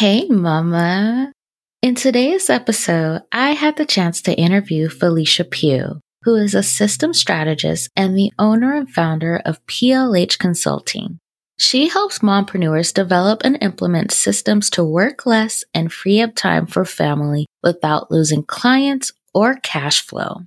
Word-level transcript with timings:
Hey, 0.00 0.24
Mama. 0.30 1.30
In 1.82 1.94
today's 1.94 2.48
episode, 2.48 3.20
I 3.32 3.50
had 3.50 3.76
the 3.76 3.84
chance 3.84 4.22
to 4.22 4.34
interview 4.34 4.88
Phylicia 4.88 5.44
Pough, 5.44 6.00
who 6.22 6.36
is 6.36 6.54
a 6.54 6.62
system 6.62 7.12
strategist 7.12 7.90
and 7.94 8.16
the 8.16 8.32
owner 8.38 8.72
and 8.72 8.88
founder 8.88 9.42
of 9.44 9.60
PLH 9.66 10.38
Consulting. 10.38 11.18
She 11.58 11.88
helps 11.88 12.20
mompreneurs 12.20 12.94
develop 12.94 13.42
and 13.44 13.58
implement 13.60 14.10
systems 14.10 14.70
to 14.70 14.82
work 14.82 15.26
less 15.26 15.64
and 15.74 15.92
free 15.92 16.22
up 16.22 16.34
time 16.34 16.66
for 16.66 16.86
family 16.86 17.44
without 17.62 18.10
losing 18.10 18.42
clients 18.42 19.12
or 19.34 19.56
cash 19.56 20.00
flow. 20.00 20.44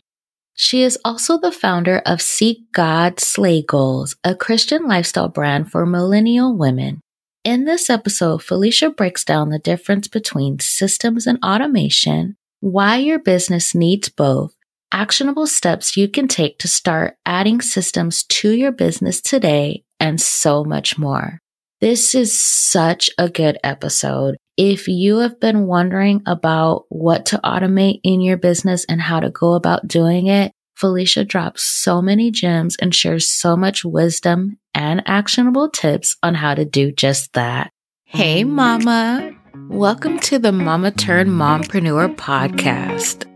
She 0.56 0.82
is 0.82 0.98
also 1.06 1.40
the 1.40 1.52
founder 1.52 2.02
of 2.08 2.24
Seek 2.24 2.72
God 2.72 3.20
Slay 3.20 3.62
Goals, 3.62 4.16
a 4.24 4.34
Christian 4.34 4.88
lifestyle 4.88 5.30
brand 5.30 5.70
for 5.70 5.86
millennial 5.86 6.58
women. 6.58 7.03
In 7.44 7.66
this 7.66 7.90
episode, 7.90 8.40
Phylicia 8.40 8.96
breaks 8.96 9.26
down 9.26 9.50
the 9.50 9.60
difference 9.60 10.08
between 10.08 10.60
systems 10.60 11.28
and 11.28 11.38
automation, 11.44 12.38
why 12.62 12.96
your 12.96 13.20
business 13.20 13.76
needs 13.76 14.08
both, 14.08 14.56
actionable 14.94 15.46
steps 15.46 15.98
you 15.98 16.08
can 16.08 16.30
take 16.30 16.58
to 16.60 16.70
start 16.70 17.18
adding 17.26 17.60
systems 17.60 18.24
to 18.24 18.52
your 18.52 18.72
business 18.72 19.20
today, 19.20 19.84
and 20.00 20.22
so 20.22 20.64
much 20.64 20.98
more. 20.98 21.40
This 21.82 22.16
is 22.16 22.40
such 22.40 23.10
a 23.18 23.28
good 23.28 23.58
episode. 23.62 24.38
If 24.56 24.88
you 24.88 25.18
have 25.18 25.42
been 25.42 25.68
wondering 25.68 26.22
about 26.26 26.86
what 26.88 27.26
to 27.26 27.42
automate 27.44 28.00
in 28.06 28.22
your 28.22 28.38
business 28.38 28.86
and 28.86 29.02
how 29.02 29.20
to 29.20 29.30
go 29.30 29.56
about 29.56 29.86
doing 29.86 30.28
it, 30.28 30.54
Phylicia 30.80 31.28
drops 31.28 31.64
so 31.64 32.02
many 32.02 32.32
gems 32.32 32.76
and 32.80 32.94
shares 32.94 33.30
so 33.30 33.56
much 33.56 33.86
wisdom 33.86 34.58
and 34.74 35.04
actionable 35.06 35.70
tips 35.70 36.18
on 36.24 36.34
how 36.36 36.56
to 36.56 36.66
do 36.66 36.92
just 36.92 37.34
that. 37.34 37.72
Hey, 38.06 38.44
mm. 38.44 38.50
Mama. 38.50 39.36
Welcome 39.70 40.20
to 40.22 40.40
the 40.40 40.52
Mama 40.52 40.92
Turned 40.92 41.30
Mompreneur 41.30 42.16
podcast. 42.16 43.30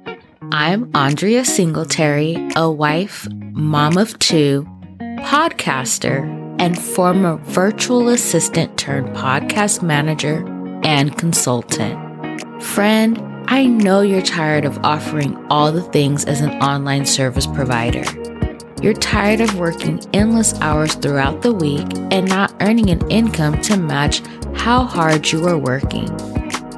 I'm 0.52 0.90
Andrea 0.96 1.46
Singletary, 1.46 2.38
a 2.56 2.72
wife, 2.72 3.28
mom 3.52 3.98
of 3.98 4.18
two, 4.18 4.68
podcaster, 5.20 6.26
and 6.60 6.80
former 6.80 7.38
virtual 7.44 8.10
assistant 8.10 8.78
turned 8.78 9.16
podcast 9.16 9.84
manager 9.84 10.44
and 10.84 11.16
consultant. 11.18 12.00
Friend, 12.64 13.37
I 13.50 13.66
know 13.66 14.02
you're 14.02 14.22
tired 14.22 14.66
of 14.66 14.78
offering 14.84 15.38
all 15.50 15.72
the 15.72 15.82
things 15.82 16.26
as 16.26 16.42
an 16.42 16.52
online 16.62 17.06
service 17.06 17.48
provider. 17.48 18.04
You're 18.82 18.94
tired 18.94 19.40
of 19.40 19.58
working 19.58 20.02
endless 20.12 20.54
hours 20.60 20.96
throughout 20.96 21.44
the 21.44 21.54
week 21.54 21.88
and 22.12 22.28
not 22.28 22.54
earning 22.60 22.90
an 22.90 23.10
income 23.10 23.62
to 23.62 23.78
match 23.78 24.22
how 24.54 24.84
hard 24.84 25.32
you 25.32 25.48
are 25.48 25.58
working. 25.58 26.10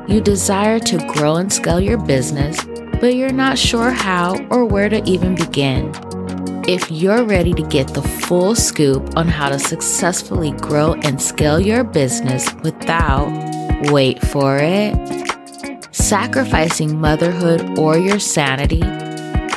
You 0.07 0.21
desire 0.21 0.79
to 0.79 0.97
grow 1.07 1.37
and 1.37 1.51
scale 1.51 1.81
your 1.81 1.97
business, 1.97 2.63
but 3.01 3.15
you're 3.15 3.33
not 3.33 3.57
sure 3.57 3.89
how 3.89 4.37
or 4.51 4.63
where 4.63 4.89
to 4.89 5.03
even 5.09 5.33
begin. 5.33 5.91
If 6.67 6.91
you're 6.91 7.23
ready 7.23 7.53
to 7.53 7.63
get 7.63 7.95
the 7.95 8.03
full 8.03 8.53
scoop 8.53 9.17
on 9.17 9.27
how 9.27 9.49
to 9.49 9.57
successfully 9.57 10.51
grow 10.51 10.93
and 10.93 11.19
scale 11.19 11.59
your 11.59 11.83
business 11.83 12.53
without, 12.61 13.27
wait 13.91 14.21
for 14.27 14.59
it, 14.59 15.28
sacrificing 16.09 16.99
motherhood 16.99 17.77
or 17.77 17.95
your 17.95 18.17
sanity, 18.17 18.81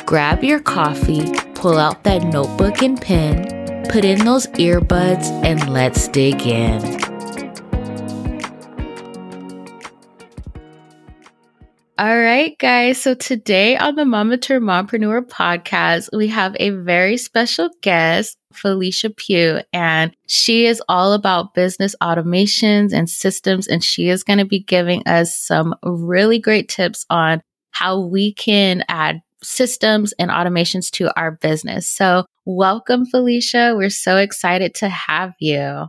grab 0.05 0.43
your 0.43 0.59
coffee, 0.59 1.25
pull 1.55 1.79
out 1.79 2.03
that 2.03 2.21
notebook 2.25 2.83
and 2.83 3.01
pen, 3.01 3.87
put 3.89 4.05
in 4.05 4.23
those 4.23 4.45
earbuds, 4.47 5.25
and 5.43 5.73
let's 5.73 6.07
dig 6.09 6.39
in. 6.45 6.79
All 11.97 12.19
right, 12.19 12.55
guys. 12.59 13.01
So 13.01 13.15
today 13.15 13.75
on 13.75 13.95
the 13.95 14.05
Mama 14.05 14.37
Mompreneur 14.37 15.27
podcast, 15.27 16.09
we 16.15 16.27
have 16.27 16.55
a 16.59 16.69
very 16.69 17.17
special 17.17 17.71
guest, 17.81 18.37
Phylicia 18.53 19.09
Pough, 19.09 19.63
and 19.73 20.15
she 20.27 20.65
is 20.65 20.81
all 20.87 21.13
about 21.13 21.53
business 21.53 21.95
automations 22.01 22.93
and 22.93 23.09
systems. 23.09 23.67
And 23.67 23.83
she 23.83 24.09
is 24.09 24.23
going 24.23 24.39
to 24.39 24.45
be 24.45 24.59
giving 24.59 25.07
us 25.07 25.37
some 25.37 25.75
really 25.83 26.39
great 26.39 26.69
tips 26.69 27.05
on 27.09 27.41
how 27.71 27.99
we 27.99 28.33
can 28.33 28.83
add 28.87 29.21
systems 29.41 30.13
and 30.13 30.31
automations 30.31 30.89
to 30.91 31.11
our 31.19 31.31
business. 31.31 31.87
So 31.87 32.25
welcome, 32.45 33.05
Phylicia. 33.05 33.75
We're 33.75 33.89
so 33.89 34.17
excited 34.17 34.75
to 34.75 34.89
have 34.89 35.33
you. 35.39 35.87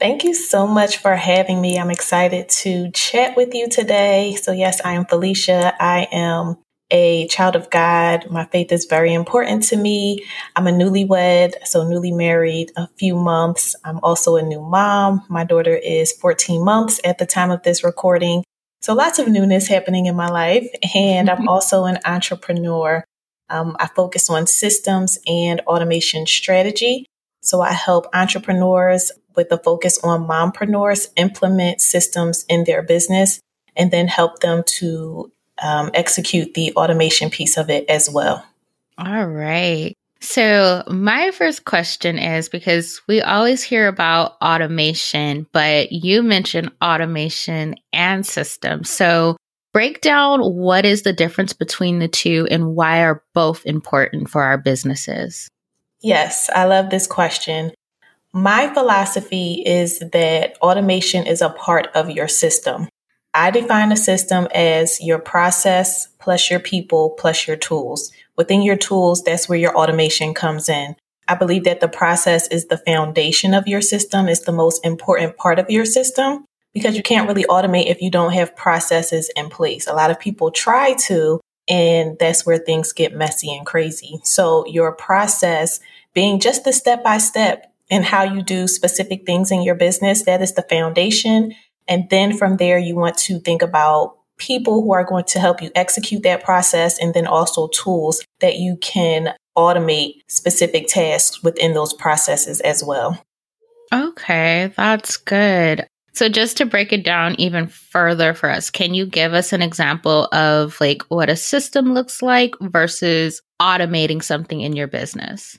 Thank 0.00 0.22
you 0.22 0.32
so 0.32 0.66
much 0.66 0.98
for 0.98 1.16
having 1.16 1.60
me. 1.60 1.76
I'm 1.76 1.90
excited 1.90 2.48
to 2.48 2.90
chat 2.92 3.36
with 3.36 3.52
you 3.52 3.68
today. 3.68 4.36
So, 4.40 4.52
yes, 4.52 4.80
I 4.84 4.92
am 4.92 5.06
Felicia. 5.06 5.74
I 5.80 6.06
am 6.12 6.56
a 6.90 7.26
child 7.28 7.56
of 7.56 7.70
God. 7.70 8.30
My 8.30 8.44
faith 8.46 8.72
is 8.72 8.86
very 8.86 9.12
important 9.12 9.62
to 9.64 9.76
me. 9.76 10.24
I'm 10.56 10.66
a 10.66 10.70
newlywed, 10.70 11.54
so 11.64 11.86
newly 11.86 12.12
married 12.12 12.72
a 12.76 12.88
few 12.98 13.14
months. 13.14 13.76
I'm 13.84 13.98
also 14.02 14.36
a 14.36 14.42
new 14.42 14.60
mom. 14.60 15.24
My 15.28 15.44
daughter 15.44 15.76
is 15.76 16.12
14 16.12 16.64
months 16.64 17.00
at 17.04 17.18
the 17.18 17.26
time 17.26 17.50
of 17.50 17.62
this 17.62 17.84
recording. 17.84 18.44
So, 18.80 18.94
lots 18.94 19.18
of 19.18 19.28
newness 19.28 19.66
happening 19.66 20.06
in 20.06 20.16
my 20.16 20.28
life. 20.28 20.68
And 20.94 21.28
I'm 21.28 21.48
also 21.48 21.84
an 21.84 21.98
entrepreneur. 22.04 23.04
Um, 23.50 23.76
I 23.80 23.88
focus 23.88 24.30
on 24.30 24.46
systems 24.46 25.18
and 25.26 25.60
automation 25.66 26.26
strategy. 26.26 27.06
So, 27.42 27.60
I 27.60 27.72
help 27.72 28.06
entrepreneurs 28.14 29.10
with 29.34 29.52
a 29.52 29.58
focus 29.58 29.98
on 30.02 30.26
mompreneurs 30.26 31.08
implement 31.16 31.80
systems 31.80 32.44
in 32.48 32.64
their 32.64 32.82
business 32.82 33.40
and 33.76 33.90
then 33.90 34.08
help 34.08 34.40
them 34.40 34.62
to 34.66 35.32
um, 35.62 35.90
execute 35.94 36.54
the 36.54 36.72
automation 36.74 37.30
piece 37.30 37.56
of 37.56 37.70
it 37.70 37.88
as 37.88 38.08
well. 38.10 38.44
All 38.98 39.26
right. 39.26 39.94
So, 40.20 40.82
my 40.88 41.30
first 41.30 41.64
question 41.64 42.18
is 42.18 42.48
because 42.48 43.00
we 43.06 43.22
always 43.22 43.62
hear 43.62 43.86
about 43.86 44.36
automation, 44.42 45.46
but 45.52 45.92
you 45.92 46.24
mentioned 46.24 46.72
automation 46.82 47.76
and 47.92 48.26
systems. 48.26 48.90
So, 48.90 49.36
break 49.72 50.00
down 50.00 50.40
what 50.40 50.84
is 50.84 51.02
the 51.02 51.12
difference 51.12 51.52
between 51.52 52.00
the 52.00 52.08
two 52.08 52.48
and 52.50 52.74
why 52.74 53.02
are 53.04 53.22
both 53.32 53.64
important 53.64 54.28
for 54.28 54.42
our 54.42 54.58
businesses? 54.58 55.48
Yes, 56.00 56.50
I 56.52 56.64
love 56.64 56.90
this 56.90 57.06
question. 57.06 57.72
My 58.32 58.72
philosophy 58.74 59.62
is 59.64 60.00
that 60.00 60.56
automation 60.60 61.26
is 61.26 61.42
a 61.42 61.50
part 61.50 61.88
of 61.94 62.10
your 62.10 62.28
system. 62.28 62.88
I 63.34 63.50
define 63.50 63.92
a 63.92 63.96
system 63.96 64.48
as 64.54 65.00
your 65.00 65.18
process 65.18 66.08
plus 66.18 66.50
your 66.50 66.60
people 66.60 67.10
plus 67.10 67.46
your 67.46 67.56
tools. 67.56 68.10
Within 68.36 68.62
your 68.62 68.76
tools, 68.76 69.22
that's 69.22 69.48
where 69.48 69.58
your 69.58 69.76
automation 69.76 70.34
comes 70.34 70.68
in. 70.68 70.96
I 71.28 71.34
believe 71.34 71.64
that 71.64 71.80
the 71.80 71.88
process 71.88 72.48
is 72.48 72.66
the 72.66 72.78
foundation 72.78 73.52
of 73.52 73.68
your 73.68 73.82
system, 73.82 74.28
is 74.28 74.42
the 74.42 74.52
most 74.52 74.84
important 74.84 75.36
part 75.36 75.58
of 75.58 75.70
your 75.70 75.84
system 75.84 76.44
because 76.72 76.96
you 76.96 77.02
can't 77.02 77.28
really 77.28 77.44
automate 77.44 77.86
if 77.86 78.00
you 78.00 78.10
don't 78.10 78.32
have 78.32 78.56
processes 78.56 79.30
in 79.36 79.50
place. 79.50 79.86
A 79.86 79.92
lot 79.92 80.10
of 80.10 80.18
people 80.18 80.50
try 80.50 80.94
to, 81.06 81.40
and 81.68 82.16
that's 82.18 82.46
where 82.46 82.58
things 82.58 82.92
get 82.92 83.14
messy 83.14 83.54
and 83.54 83.66
crazy. 83.66 84.20
So 84.24 84.66
your 84.66 84.92
process 84.92 85.80
being 86.14 86.40
just 86.40 86.64
the 86.64 86.72
step 86.72 87.04
by 87.04 87.18
step 87.18 87.72
and 87.90 88.04
how 88.04 88.22
you 88.22 88.42
do 88.42 88.66
specific 88.66 89.26
things 89.26 89.50
in 89.50 89.62
your 89.62 89.74
business. 89.74 90.22
That 90.22 90.42
is 90.42 90.54
the 90.54 90.62
foundation. 90.62 91.54
And 91.88 92.08
then 92.10 92.36
from 92.36 92.58
there, 92.58 92.78
you 92.78 92.94
want 92.94 93.16
to 93.18 93.40
think 93.40 93.62
about 93.62 94.16
people 94.38 94.82
who 94.82 94.92
are 94.92 95.04
going 95.04 95.24
to 95.24 95.40
help 95.40 95.60
you 95.60 95.70
execute 95.74 96.22
that 96.22 96.44
process 96.44 96.98
and 96.98 97.12
then 97.14 97.26
also 97.26 97.68
tools 97.68 98.22
that 98.40 98.56
you 98.56 98.76
can 98.76 99.34
automate 99.56 100.20
specific 100.28 100.86
tasks 100.86 101.42
within 101.42 101.74
those 101.74 101.92
processes 101.92 102.60
as 102.60 102.84
well. 102.84 103.20
Okay, 103.92 104.72
that's 104.76 105.16
good. 105.16 105.86
So 106.12 106.28
just 106.28 106.56
to 106.58 106.66
break 106.66 106.92
it 106.92 107.04
down 107.04 107.36
even 107.38 107.68
further 107.68 108.34
for 108.34 108.50
us, 108.50 108.70
can 108.70 108.94
you 108.94 109.06
give 109.06 109.34
us 109.34 109.52
an 109.52 109.62
example 109.62 110.26
of 110.32 110.80
like 110.80 111.02
what 111.08 111.30
a 111.30 111.36
system 111.36 111.94
looks 111.94 112.22
like 112.22 112.54
versus 112.60 113.40
automating 113.60 114.22
something 114.22 114.60
in 114.60 114.74
your 114.74 114.88
business? 114.88 115.58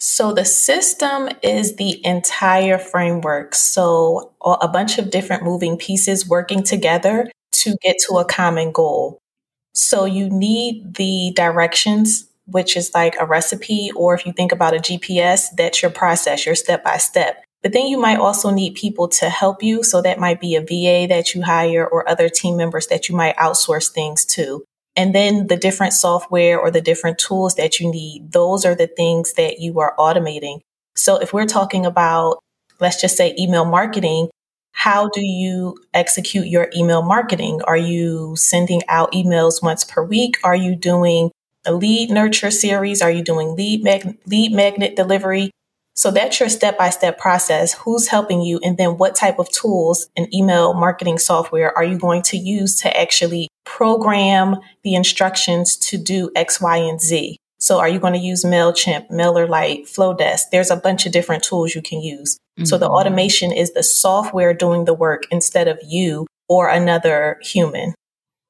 So 0.00 0.32
the 0.32 0.46
system 0.46 1.28
is 1.42 1.76
the 1.76 2.04
entire 2.06 2.78
framework. 2.78 3.54
So 3.54 4.32
a 4.42 4.66
bunch 4.66 4.98
of 4.98 5.10
different 5.10 5.42
moving 5.42 5.76
pieces 5.76 6.26
working 6.26 6.62
together 6.62 7.30
to 7.52 7.76
get 7.82 7.96
to 8.08 8.14
a 8.16 8.24
common 8.24 8.72
goal. 8.72 9.18
So 9.74 10.06
you 10.06 10.30
need 10.30 10.94
the 10.94 11.32
directions, 11.36 12.26
which 12.46 12.78
is 12.78 12.92
like 12.94 13.14
a 13.20 13.26
recipe, 13.26 13.90
or 13.94 14.14
if 14.14 14.24
you 14.24 14.32
think 14.32 14.52
about 14.52 14.74
a 14.74 14.78
GPS, 14.78 15.54
that's 15.54 15.82
your 15.82 15.90
process, 15.90 16.46
your 16.46 16.54
step 16.54 16.82
by 16.82 16.96
step. 16.96 17.44
But 17.62 17.74
then 17.74 17.86
you 17.86 18.00
might 18.00 18.18
also 18.18 18.50
need 18.50 18.74
people 18.76 19.06
to 19.08 19.28
help 19.28 19.62
you. 19.62 19.82
So 19.82 20.00
that 20.00 20.18
might 20.18 20.40
be 20.40 20.56
a 20.56 20.62
VA 20.62 21.06
that 21.08 21.34
you 21.34 21.42
hire 21.42 21.86
or 21.86 22.08
other 22.08 22.30
team 22.30 22.56
members 22.56 22.86
that 22.86 23.10
you 23.10 23.14
might 23.14 23.36
outsource 23.36 23.92
things 23.92 24.24
to. 24.26 24.64
And 24.96 25.14
then 25.14 25.46
the 25.46 25.56
different 25.56 25.92
software 25.92 26.58
or 26.58 26.70
the 26.70 26.80
different 26.80 27.18
tools 27.18 27.54
that 27.54 27.80
you 27.80 27.90
need, 27.90 28.32
those 28.32 28.64
are 28.64 28.74
the 28.74 28.86
things 28.88 29.34
that 29.34 29.60
you 29.60 29.80
are 29.80 29.94
automating. 29.98 30.60
So 30.96 31.16
if 31.16 31.32
we're 31.32 31.46
talking 31.46 31.86
about, 31.86 32.40
let's 32.80 33.00
just 33.00 33.16
say 33.16 33.34
email 33.38 33.64
marketing, 33.64 34.28
how 34.72 35.08
do 35.08 35.20
you 35.20 35.76
execute 35.94 36.46
your 36.46 36.70
email 36.76 37.02
marketing? 37.02 37.60
Are 37.64 37.76
you 37.76 38.34
sending 38.36 38.82
out 38.88 39.12
emails 39.12 39.62
once 39.62 39.84
per 39.84 40.02
week? 40.02 40.38
Are 40.44 40.56
you 40.56 40.74
doing 40.74 41.30
a 41.66 41.72
lead 41.72 42.10
nurture 42.10 42.50
series? 42.50 43.02
Are 43.02 43.10
you 43.10 43.22
doing 43.22 43.54
lead 43.54 43.84
mag- 43.84 44.18
lead 44.26 44.52
magnet 44.52 44.96
delivery? 44.96 45.50
So 46.00 46.10
that's 46.10 46.40
your 46.40 46.48
step 46.48 46.78
by 46.78 46.88
step 46.88 47.18
process. 47.18 47.74
Who's 47.74 48.08
helping 48.08 48.40
you? 48.40 48.58
And 48.64 48.78
then 48.78 48.96
what 48.96 49.14
type 49.14 49.38
of 49.38 49.50
tools 49.50 50.08
and 50.16 50.34
email 50.34 50.72
marketing 50.72 51.18
software 51.18 51.76
are 51.76 51.84
you 51.84 51.98
going 51.98 52.22
to 52.22 52.38
use 52.38 52.80
to 52.80 52.98
actually 52.98 53.48
program 53.66 54.56
the 54.82 54.94
instructions 54.94 55.76
to 55.76 55.98
do 55.98 56.30
X, 56.34 56.58
Y, 56.58 56.78
and 56.78 56.98
Z? 56.98 57.36
So 57.58 57.80
are 57.80 57.88
you 57.90 58.00
going 58.00 58.14
to 58.14 58.18
use 58.18 58.46
MailChimp, 58.46 59.10
MailerLite, 59.10 59.82
Flodesk? 59.82 60.44
There's 60.50 60.70
a 60.70 60.76
bunch 60.76 61.04
of 61.04 61.12
different 61.12 61.42
tools 61.42 61.74
you 61.74 61.82
can 61.82 62.00
use. 62.00 62.38
Mm-hmm. 62.58 62.64
So 62.64 62.78
the 62.78 62.86
mm-hmm. 62.86 62.94
automation 62.94 63.52
is 63.52 63.74
the 63.74 63.82
software 63.82 64.54
doing 64.54 64.86
the 64.86 64.94
work 64.94 65.24
instead 65.30 65.68
of 65.68 65.78
you 65.86 66.26
or 66.48 66.70
another 66.70 67.38
human. 67.42 67.92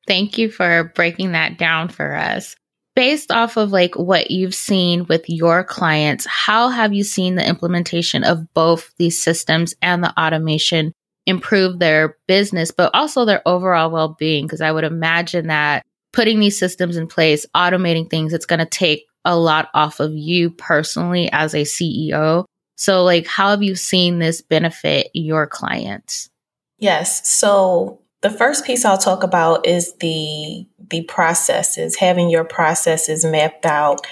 Thank 0.07 0.39
you 0.39 0.53
for 0.53 0.93
breaking 0.95 1.33
that 1.33 1.59
down 1.59 1.89
for 1.89 2.15
us. 2.15 2.55
Based 2.97 3.31
off 3.31 3.57
of 3.57 3.73
like 3.73 3.95
what 3.97 4.31
you've 4.31 4.55
seen 4.55 5.07
with 5.07 5.29
your 5.29 5.65
clients, 5.65 6.27
how 6.27 6.69
have 6.69 6.93
you 6.93 7.05
seen 7.05 7.37
the 7.37 7.47
implementation 7.47 8.25
of 8.25 8.53
both 8.53 8.93
these 8.99 9.21
systems 9.21 9.75
and 9.81 10.03
the 10.03 10.13
automation 10.21 10.93
improve 11.27 11.79
their 11.79 12.17
business, 12.27 12.71
but 12.71 12.93
also 12.95 13.25
their 13.25 13.47
overall 13.47 13.91
well 13.91 14.17
being? 14.19 14.47
Because 14.47 14.61
I 14.61 14.73
would 14.73 14.85
imagine 14.85 15.47
that 15.47 15.87
putting 16.13 16.41
these 16.41 16.59
systems 16.59 16.97
in 16.97 17.07
place, 17.07 17.47
automating 17.55 18.11
things, 18.11 18.33
it's 18.33 18.47
going 18.47 18.59
to 18.59 18.67
take 18.67 19.07
a 19.25 19.37
lot 19.37 19.69
off 19.75 20.01
of 20.01 20.13
you 20.13 20.51
personally 20.51 21.31
as 21.33 21.55
a 21.55 21.63
CEO. 21.63 22.45
So, 22.77 23.05
like, 23.05 23.27
how 23.27 23.51
have 23.51 23.63
you 23.63 23.77
seen 23.77 24.19
this 24.19 24.41
benefit 24.41 25.11
your 25.13 25.47
clients? 25.47 26.31
Yes. 26.79 27.29
So, 27.29 28.01
the 28.23 28.31
first 28.31 28.65
piece 28.65 28.85
I'll 28.85 28.99
talk 28.99 29.23
about 29.23 29.67
is 29.67 29.95
the 29.95 30.67
the 30.91 31.03
processes, 31.03 31.97
having 31.97 32.29
your 32.29 32.45
processes 32.45 33.25
mapped 33.25 33.65
out. 33.65 34.07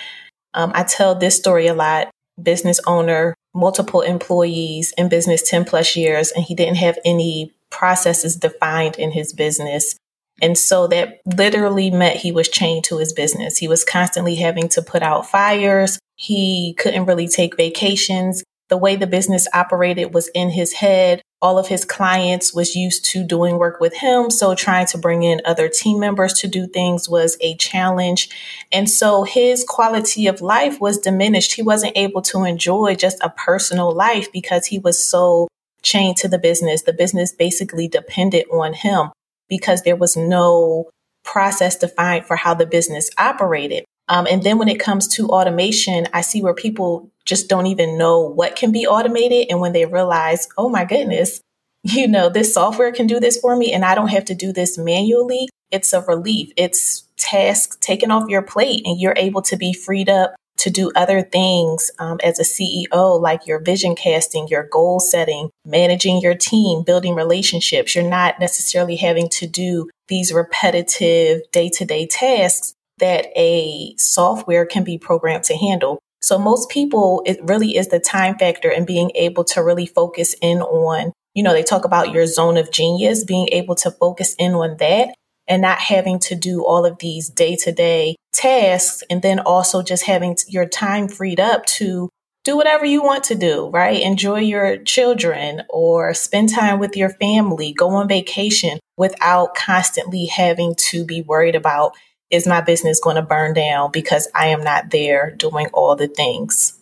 Um, 0.54 0.70
I 0.74 0.84
tell 0.84 1.14
this 1.14 1.36
story 1.36 1.66
a 1.66 1.74
lot. 1.74 2.10
Business 2.40 2.80
owner, 2.86 3.34
multiple 3.54 4.00
employees 4.00 4.94
in 4.96 5.08
business 5.08 5.48
10 5.48 5.64
plus 5.64 5.96
years, 5.96 6.30
and 6.30 6.44
he 6.44 6.54
didn't 6.54 6.76
have 6.76 6.98
any 7.04 7.52
processes 7.70 8.36
defined 8.36 8.96
in 8.96 9.10
his 9.10 9.32
business. 9.32 9.96
And 10.40 10.56
so 10.56 10.86
that 10.86 11.20
literally 11.26 11.90
meant 11.90 12.16
he 12.16 12.30
was 12.30 12.48
chained 12.48 12.84
to 12.84 12.98
his 12.98 13.12
business. 13.12 13.58
He 13.58 13.66
was 13.66 13.84
constantly 13.84 14.36
having 14.36 14.68
to 14.70 14.82
put 14.82 15.02
out 15.02 15.28
fires. 15.28 15.98
He 16.14 16.74
couldn't 16.78 17.06
really 17.06 17.26
take 17.26 17.56
vacations. 17.56 18.44
The 18.68 18.76
way 18.76 18.96
the 18.96 19.06
business 19.06 19.48
operated 19.54 20.12
was 20.12 20.28
in 20.34 20.50
his 20.50 20.74
head. 20.74 21.22
All 21.40 21.58
of 21.58 21.68
his 21.68 21.84
clients 21.84 22.52
was 22.52 22.76
used 22.76 23.04
to 23.06 23.24
doing 23.24 23.58
work 23.58 23.80
with 23.80 23.94
him. 23.94 24.30
So 24.30 24.54
trying 24.54 24.86
to 24.88 24.98
bring 24.98 25.22
in 25.22 25.40
other 25.44 25.68
team 25.68 26.00
members 26.00 26.34
to 26.34 26.48
do 26.48 26.66
things 26.66 27.08
was 27.08 27.38
a 27.40 27.56
challenge. 27.56 28.28
And 28.70 28.90
so 28.90 29.22
his 29.22 29.64
quality 29.64 30.26
of 30.26 30.42
life 30.42 30.80
was 30.80 30.98
diminished. 30.98 31.54
He 31.54 31.62
wasn't 31.62 31.96
able 31.96 32.22
to 32.22 32.44
enjoy 32.44 32.94
just 32.94 33.18
a 33.22 33.30
personal 33.30 33.92
life 33.92 34.30
because 34.32 34.66
he 34.66 34.78
was 34.78 35.02
so 35.02 35.48
chained 35.82 36.16
to 36.18 36.28
the 36.28 36.38
business. 36.38 36.82
The 36.82 36.92
business 36.92 37.32
basically 37.32 37.88
depended 37.88 38.46
on 38.52 38.74
him 38.74 39.10
because 39.48 39.82
there 39.82 39.96
was 39.96 40.16
no 40.16 40.90
process 41.24 41.76
defined 41.76 42.26
for 42.26 42.36
how 42.36 42.54
the 42.54 42.66
business 42.66 43.10
operated. 43.18 43.84
Um, 44.08 44.26
and 44.30 44.42
then 44.42 44.58
when 44.58 44.68
it 44.68 44.80
comes 44.80 45.06
to 45.16 45.28
automation, 45.28 46.06
I 46.12 46.22
see 46.22 46.42
where 46.42 46.54
people 46.54 47.10
just 47.24 47.48
don't 47.48 47.66
even 47.66 47.98
know 47.98 48.20
what 48.20 48.56
can 48.56 48.72
be 48.72 48.86
automated. 48.86 49.48
And 49.50 49.60
when 49.60 49.72
they 49.72 49.84
realize, 49.84 50.48
oh 50.56 50.68
my 50.68 50.84
goodness, 50.84 51.40
you 51.82 52.08
know, 52.08 52.28
this 52.28 52.54
software 52.54 52.92
can 52.92 53.06
do 53.06 53.20
this 53.20 53.38
for 53.38 53.56
me 53.56 53.72
and 53.72 53.84
I 53.84 53.94
don't 53.94 54.08
have 54.08 54.24
to 54.26 54.34
do 54.34 54.52
this 54.52 54.78
manually, 54.78 55.48
it's 55.70 55.92
a 55.92 56.00
relief. 56.02 56.50
It's 56.56 57.04
tasks 57.16 57.76
taken 57.80 58.10
off 58.10 58.28
your 58.28 58.42
plate 58.42 58.82
and 58.86 58.98
you're 59.00 59.14
able 59.16 59.42
to 59.42 59.56
be 59.56 59.72
freed 59.72 60.08
up 60.08 60.34
to 60.58 60.70
do 60.70 60.90
other 60.96 61.22
things 61.22 61.90
um, 61.98 62.18
as 62.22 62.40
a 62.40 62.42
CEO, 62.42 63.20
like 63.20 63.46
your 63.46 63.60
vision 63.60 63.94
casting, 63.94 64.48
your 64.48 64.64
goal 64.64 64.98
setting, 64.98 65.50
managing 65.64 66.20
your 66.20 66.34
team, 66.34 66.82
building 66.82 67.14
relationships. 67.14 67.94
You're 67.94 68.08
not 68.08 68.40
necessarily 68.40 68.96
having 68.96 69.28
to 69.30 69.46
do 69.46 69.88
these 70.08 70.32
repetitive 70.32 71.42
day 71.52 71.68
to 71.74 71.84
day 71.84 72.06
tasks 72.06 72.74
that 72.98 73.26
a 73.36 73.94
software 73.96 74.66
can 74.66 74.84
be 74.84 74.98
programmed 74.98 75.44
to 75.44 75.56
handle. 75.56 76.00
So 76.20 76.38
most 76.38 76.68
people, 76.68 77.22
it 77.26 77.38
really 77.42 77.76
is 77.76 77.88
the 77.88 78.00
time 78.00 78.36
factor 78.38 78.70
and 78.70 78.86
being 78.86 79.12
able 79.14 79.44
to 79.44 79.62
really 79.62 79.86
focus 79.86 80.34
in 80.42 80.60
on, 80.62 81.12
you 81.34 81.42
know, 81.42 81.52
they 81.52 81.62
talk 81.62 81.84
about 81.84 82.12
your 82.12 82.26
zone 82.26 82.56
of 82.56 82.72
genius, 82.72 83.24
being 83.24 83.48
able 83.52 83.74
to 83.76 83.90
focus 83.90 84.34
in 84.38 84.54
on 84.54 84.76
that 84.78 85.14
and 85.46 85.62
not 85.62 85.78
having 85.78 86.18
to 86.18 86.34
do 86.34 86.64
all 86.64 86.84
of 86.84 86.98
these 86.98 87.28
day 87.30 87.56
to 87.56 87.72
day 87.72 88.16
tasks. 88.32 89.02
And 89.08 89.22
then 89.22 89.38
also 89.38 89.82
just 89.82 90.04
having 90.06 90.36
your 90.48 90.66
time 90.66 91.08
freed 91.08 91.40
up 91.40 91.64
to 91.66 92.10
do 92.44 92.56
whatever 92.56 92.86
you 92.86 93.02
want 93.02 93.24
to 93.24 93.34
do, 93.34 93.68
right? 93.68 94.00
Enjoy 94.00 94.40
your 94.40 94.78
children 94.78 95.62
or 95.68 96.14
spend 96.14 96.48
time 96.48 96.78
with 96.78 96.96
your 96.96 97.10
family, 97.10 97.72
go 97.72 97.90
on 97.90 98.08
vacation 98.08 98.78
without 98.96 99.54
constantly 99.54 100.26
having 100.26 100.74
to 100.76 101.04
be 101.04 101.20
worried 101.20 101.54
about 101.54 101.92
is 102.30 102.46
my 102.46 102.60
business 102.60 103.00
going 103.00 103.16
to 103.16 103.22
burn 103.22 103.54
down 103.54 103.90
because 103.90 104.28
I 104.34 104.48
am 104.48 104.62
not 104.62 104.90
there 104.90 105.34
doing 105.36 105.68
all 105.72 105.96
the 105.96 106.08
things. 106.08 106.78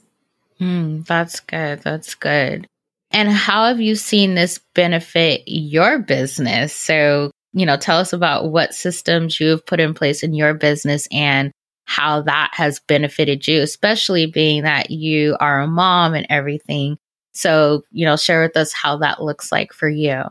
Mm, 0.60 1.06
that's 1.06 1.40
good. 1.40 1.80
That's 1.82 2.14
good. 2.14 2.66
And 3.10 3.30
how 3.30 3.66
have 3.66 3.80
you 3.80 3.94
seen 3.94 4.34
this 4.34 4.60
benefit 4.74 5.42
your 5.46 5.98
business? 5.98 6.74
So, 6.74 7.30
you 7.52 7.64
know, 7.64 7.76
tell 7.76 7.98
us 7.98 8.12
about 8.12 8.50
what 8.50 8.74
systems 8.74 9.38
you 9.38 9.50
have 9.50 9.64
put 9.64 9.80
in 9.80 9.94
place 9.94 10.22
in 10.22 10.34
your 10.34 10.54
business 10.54 11.06
and 11.12 11.52
how 11.84 12.22
that 12.22 12.50
has 12.52 12.80
benefited 12.80 13.46
you, 13.46 13.62
especially 13.62 14.26
being 14.26 14.64
that 14.64 14.90
you 14.90 15.36
are 15.38 15.60
a 15.60 15.68
mom 15.68 16.14
and 16.14 16.26
everything. 16.28 16.98
So, 17.32 17.84
you 17.90 18.04
know, 18.04 18.16
share 18.16 18.42
with 18.42 18.56
us 18.56 18.72
how 18.72 18.98
that 18.98 19.22
looks 19.22 19.52
like 19.52 19.72
for 19.72 19.88
you. 19.88 20.24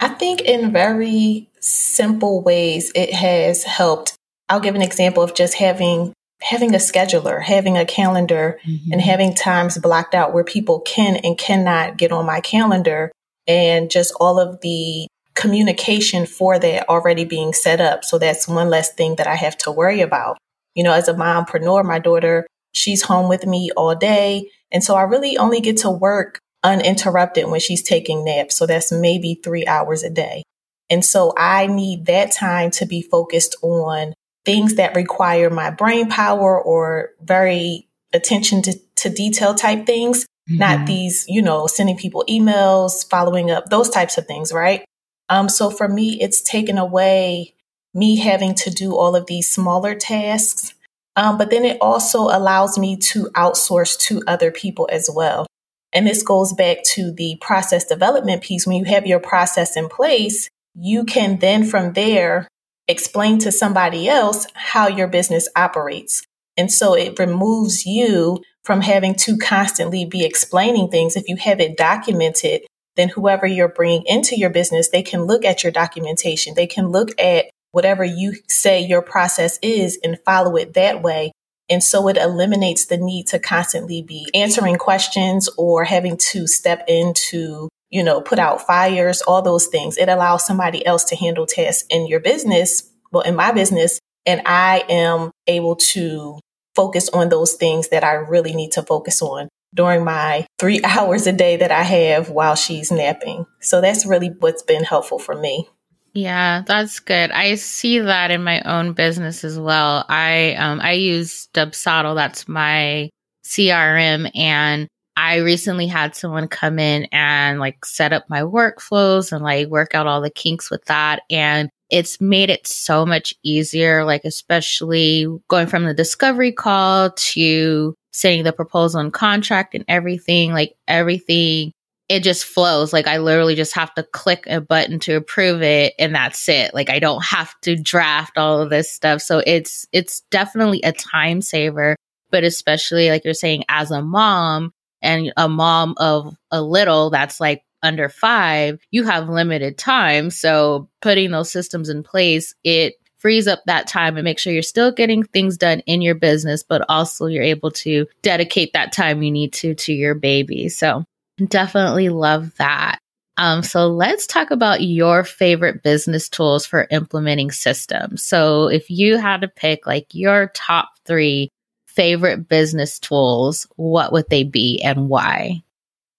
I 0.00 0.08
think 0.08 0.40
in 0.42 0.72
very 0.72 1.50
simple 1.60 2.42
ways, 2.42 2.92
it 2.94 3.12
has 3.12 3.64
helped 3.64 4.17
I'll 4.48 4.60
give 4.60 4.74
an 4.74 4.82
example 4.82 5.22
of 5.22 5.34
just 5.34 5.54
having 5.54 6.12
having 6.40 6.74
a 6.74 6.78
scheduler, 6.78 7.42
having 7.42 7.76
a 7.76 7.84
calendar 7.84 8.60
mm-hmm. 8.64 8.92
and 8.92 9.00
having 9.00 9.34
times 9.34 9.76
blocked 9.78 10.14
out 10.14 10.32
where 10.32 10.44
people 10.44 10.80
can 10.80 11.16
and 11.16 11.36
cannot 11.36 11.96
get 11.96 12.12
on 12.12 12.24
my 12.24 12.40
calendar 12.40 13.10
and 13.48 13.90
just 13.90 14.14
all 14.20 14.38
of 14.38 14.60
the 14.60 15.08
communication 15.34 16.26
for 16.26 16.58
that 16.58 16.88
already 16.88 17.24
being 17.24 17.52
set 17.52 17.80
up. 17.80 18.04
So 18.04 18.18
that's 18.18 18.46
one 18.46 18.70
less 18.70 18.92
thing 18.94 19.16
that 19.16 19.26
I 19.26 19.34
have 19.34 19.56
to 19.58 19.72
worry 19.72 20.00
about. 20.00 20.38
You 20.74 20.84
know, 20.84 20.92
as 20.92 21.08
a 21.08 21.14
mompreneur, 21.14 21.84
my 21.84 21.98
daughter, 21.98 22.46
she's 22.72 23.02
home 23.02 23.28
with 23.28 23.46
me 23.46 23.70
all 23.76 23.94
day. 23.96 24.50
And 24.70 24.84
so 24.84 24.94
I 24.94 25.02
really 25.02 25.38
only 25.38 25.60
get 25.60 25.78
to 25.78 25.90
work 25.90 26.38
uninterrupted 26.62 27.48
when 27.48 27.60
she's 27.60 27.82
taking 27.82 28.24
naps. 28.24 28.56
So 28.56 28.66
that's 28.66 28.92
maybe 28.92 29.40
three 29.42 29.66
hours 29.66 30.02
a 30.02 30.10
day. 30.10 30.42
And 30.90 31.04
so 31.04 31.32
I 31.36 31.66
need 31.66 32.06
that 32.06 32.32
time 32.32 32.70
to 32.72 32.86
be 32.86 33.02
focused 33.02 33.56
on 33.62 34.14
things 34.44 34.76
that 34.76 34.96
require 34.96 35.50
my 35.50 35.70
brain 35.70 36.08
power 36.08 36.60
or 36.60 37.10
very 37.20 37.88
attention 38.12 38.62
to, 38.62 38.78
to 38.96 39.10
detail 39.10 39.54
type 39.54 39.86
things, 39.86 40.24
mm-hmm. 40.24 40.58
not 40.58 40.86
these, 40.86 41.26
you 41.28 41.42
know, 41.42 41.66
sending 41.66 41.96
people 41.96 42.24
emails, 42.28 43.08
following 43.08 43.50
up, 43.50 43.66
those 43.70 43.90
types 43.90 44.18
of 44.18 44.26
things, 44.26 44.52
right? 44.52 44.84
Um, 45.28 45.48
so 45.48 45.70
for 45.70 45.88
me, 45.88 46.18
it's 46.20 46.40
taken 46.40 46.78
away 46.78 47.54
me 47.94 48.16
having 48.16 48.54
to 48.54 48.70
do 48.70 48.96
all 48.96 49.16
of 49.16 49.26
these 49.26 49.52
smaller 49.52 49.94
tasks. 49.94 50.74
Um, 51.16 51.36
but 51.36 51.50
then 51.50 51.64
it 51.64 51.78
also 51.80 52.22
allows 52.22 52.78
me 52.78 52.96
to 52.96 53.24
outsource 53.34 53.98
to 54.00 54.22
other 54.26 54.50
people 54.50 54.88
as 54.90 55.10
well. 55.12 55.46
And 55.92 56.06
this 56.06 56.22
goes 56.22 56.52
back 56.52 56.82
to 56.94 57.10
the 57.10 57.36
process 57.40 57.84
development 57.84 58.42
piece. 58.42 58.66
When 58.66 58.76
you 58.76 58.84
have 58.84 59.06
your 59.06 59.20
process 59.20 59.76
in 59.76 59.88
place, 59.88 60.48
you 60.74 61.04
can 61.04 61.38
then 61.38 61.64
from 61.64 61.94
there 61.94 62.46
explain 62.88 63.38
to 63.40 63.52
somebody 63.52 64.08
else 64.08 64.46
how 64.54 64.88
your 64.88 65.06
business 65.06 65.48
operates. 65.54 66.22
And 66.56 66.72
so 66.72 66.94
it 66.94 67.18
removes 67.18 67.86
you 67.86 68.42
from 68.64 68.80
having 68.80 69.14
to 69.14 69.38
constantly 69.38 70.04
be 70.04 70.24
explaining 70.24 70.88
things. 70.88 71.16
If 71.16 71.28
you 71.28 71.36
have 71.36 71.60
it 71.60 71.76
documented, 71.76 72.62
then 72.96 73.08
whoever 73.10 73.46
you're 73.46 73.68
bringing 73.68 74.02
into 74.06 74.36
your 74.36 74.50
business, 74.50 74.88
they 74.88 75.02
can 75.02 75.22
look 75.22 75.44
at 75.44 75.62
your 75.62 75.70
documentation. 75.70 76.54
They 76.54 76.66
can 76.66 76.88
look 76.88 77.10
at 77.20 77.46
whatever 77.70 78.04
you 78.04 78.34
say 78.48 78.80
your 78.80 79.02
process 79.02 79.58
is 79.62 79.98
and 80.02 80.18
follow 80.24 80.56
it 80.56 80.74
that 80.74 81.00
way. 81.02 81.32
And 81.70 81.82
so 81.82 82.08
it 82.08 82.16
eliminates 82.16 82.86
the 82.86 82.96
need 82.96 83.26
to 83.28 83.38
constantly 83.38 84.02
be 84.02 84.28
answering 84.34 84.76
questions 84.76 85.48
or 85.56 85.84
having 85.84 86.16
to 86.16 86.46
step 86.46 86.84
into 86.88 87.68
you 87.90 88.02
know, 88.02 88.20
put 88.20 88.38
out 88.38 88.66
fires, 88.66 89.22
all 89.22 89.42
those 89.42 89.66
things. 89.66 89.96
It 89.96 90.08
allows 90.08 90.46
somebody 90.46 90.84
else 90.84 91.04
to 91.04 91.16
handle 91.16 91.46
tasks 91.46 91.86
in 91.90 92.06
your 92.06 92.20
business, 92.20 92.90
well, 93.12 93.22
in 93.22 93.34
my 93.34 93.52
business, 93.52 93.98
and 94.26 94.42
I 94.44 94.84
am 94.88 95.30
able 95.46 95.76
to 95.76 96.38
focus 96.74 97.08
on 97.08 97.28
those 97.28 97.54
things 97.54 97.88
that 97.88 98.04
I 98.04 98.12
really 98.12 98.54
need 98.54 98.72
to 98.72 98.82
focus 98.82 99.22
on. 99.22 99.48
during 99.74 100.02
my 100.04 100.46
three 100.58 100.80
hours 100.84 101.26
a 101.26 101.32
day 101.32 101.56
that 101.56 101.70
I 101.70 101.82
have 101.82 102.30
while 102.30 102.54
she's 102.54 102.90
napping. 102.90 103.44
So 103.60 103.80
that's 103.80 104.06
really 104.06 104.28
what's 104.28 104.62
been 104.62 104.84
helpful 104.84 105.18
for 105.18 105.34
me. 105.34 105.68
Yeah, 106.14 106.62
that's 106.66 107.00
good. 107.00 107.30
I 107.30 107.54
see 107.56 107.98
that 107.98 108.30
in 108.30 108.42
my 108.42 108.60
own 108.62 108.92
business 108.92 109.44
as 109.44 109.58
well. 109.58 110.04
I 110.08 110.54
um 110.54 110.80
I 110.80 110.92
use 110.92 111.48
Dubsado, 111.52 112.14
that's 112.14 112.48
my 112.48 113.10
CRM 113.44 114.30
and 114.34 114.88
I 115.18 115.38
recently 115.38 115.88
had 115.88 116.14
someone 116.14 116.46
come 116.46 116.78
in 116.78 117.06
and 117.10 117.58
like 117.58 117.84
set 117.84 118.12
up 118.12 118.30
my 118.30 118.42
workflows 118.42 119.32
and 119.32 119.42
like 119.42 119.66
work 119.66 119.92
out 119.92 120.06
all 120.06 120.20
the 120.20 120.30
kinks 120.30 120.70
with 120.70 120.84
that 120.84 121.22
and 121.28 121.70
it's 121.90 122.20
made 122.20 122.50
it 122.50 122.68
so 122.68 123.04
much 123.04 123.34
easier 123.42 124.04
like 124.04 124.20
especially 124.24 125.26
going 125.48 125.66
from 125.66 125.86
the 125.86 125.92
discovery 125.92 126.52
call 126.52 127.10
to 127.16 127.96
sending 128.12 128.44
the 128.44 128.52
proposal 128.52 129.00
and 129.00 129.12
contract 129.12 129.74
and 129.74 129.84
everything 129.88 130.52
like 130.52 130.76
everything 130.86 131.72
it 132.08 132.22
just 132.22 132.44
flows. 132.44 132.92
Like 132.92 133.06
I 133.06 133.18
literally 133.18 133.56
just 133.56 133.74
have 133.74 133.92
to 133.94 134.04
click 134.04 134.46
a 134.46 134.60
button 134.60 135.00
to 135.00 135.16
approve 135.16 135.62
it 135.62 135.94
and 135.98 136.14
that's 136.14 136.48
it. 136.48 136.72
Like 136.72 136.90
I 136.90 137.00
don't 137.00 137.22
have 137.24 137.52
to 137.62 137.74
draft 137.74 138.38
all 138.38 138.62
of 138.62 138.70
this 138.70 138.90
stuff. 138.90 139.20
So 139.20 139.42
it's 139.44 139.86
it's 139.92 140.20
definitely 140.30 140.80
a 140.84 140.92
time 140.92 141.42
saver, 141.42 141.96
but 142.30 142.44
especially 142.44 143.10
like 143.10 143.24
you're 143.24 143.34
saying 143.34 143.64
as 143.68 143.90
a 143.90 144.00
mom 144.00 144.72
and 145.02 145.32
a 145.36 145.48
mom 145.48 145.94
of 145.98 146.36
a 146.50 146.62
little 146.62 147.10
that's 147.10 147.40
like 147.40 147.62
under 147.82 148.08
5, 148.08 148.80
you 148.90 149.04
have 149.04 149.28
limited 149.28 149.78
time. 149.78 150.30
So 150.30 150.88
putting 151.00 151.30
those 151.30 151.50
systems 151.50 151.88
in 151.88 152.02
place, 152.02 152.54
it 152.64 152.94
frees 153.18 153.46
up 153.46 153.60
that 153.66 153.86
time 153.86 154.16
and 154.16 154.24
make 154.24 154.38
sure 154.38 154.52
you're 154.52 154.62
still 154.62 154.92
getting 154.92 155.22
things 155.22 155.56
done 155.56 155.80
in 155.80 156.02
your 156.02 156.14
business, 156.14 156.62
but 156.62 156.84
also 156.88 157.26
you're 157.26 157.42
able 157.42 157.70
to 157.70 158.06
dedicate 158.22 158.72
that 158.72 158.92
time 158.92 159.22
you 159.22 159.30
need 159.30 159.52
to 159.54 159.74
to 159.74 159.92
your 159.92 160.14
baby. 160.14 160.68
So 160.68 161.04
Definitely 161.46 162.08
love 162.08 162.54
that. 162.56 162.98
Um, 163.36 163.62
so 163.62 163.86
let's 163.86 164.26
talk 164.26 164.50
about 164.50 164.82
your 164.82 165.22
favorite 165.22 165.84
business 165.84 166.28
tools 166.28 166.66
for 166.66 166.88
implementing 166.90 167.52
systems. 167.52 168.24
So 168.24 168.66
if 168.66 168.90
you 168.90 169.16
had 169.16 169.42
to 169.42 169.48
pick 169.48 169.86
like 169.86 170.06
your 170.12 170.50
top 170.54 170.88
three 171.06 171.50
favorite 171.98 172.48
business 172.48 173.00
tools, 173.00 173.66
what 173.74 174.12
would 174.12 174.28
they 174.30 174.44
be 174.44 174.80
and 174.82 175.08
why? 175.08 175.64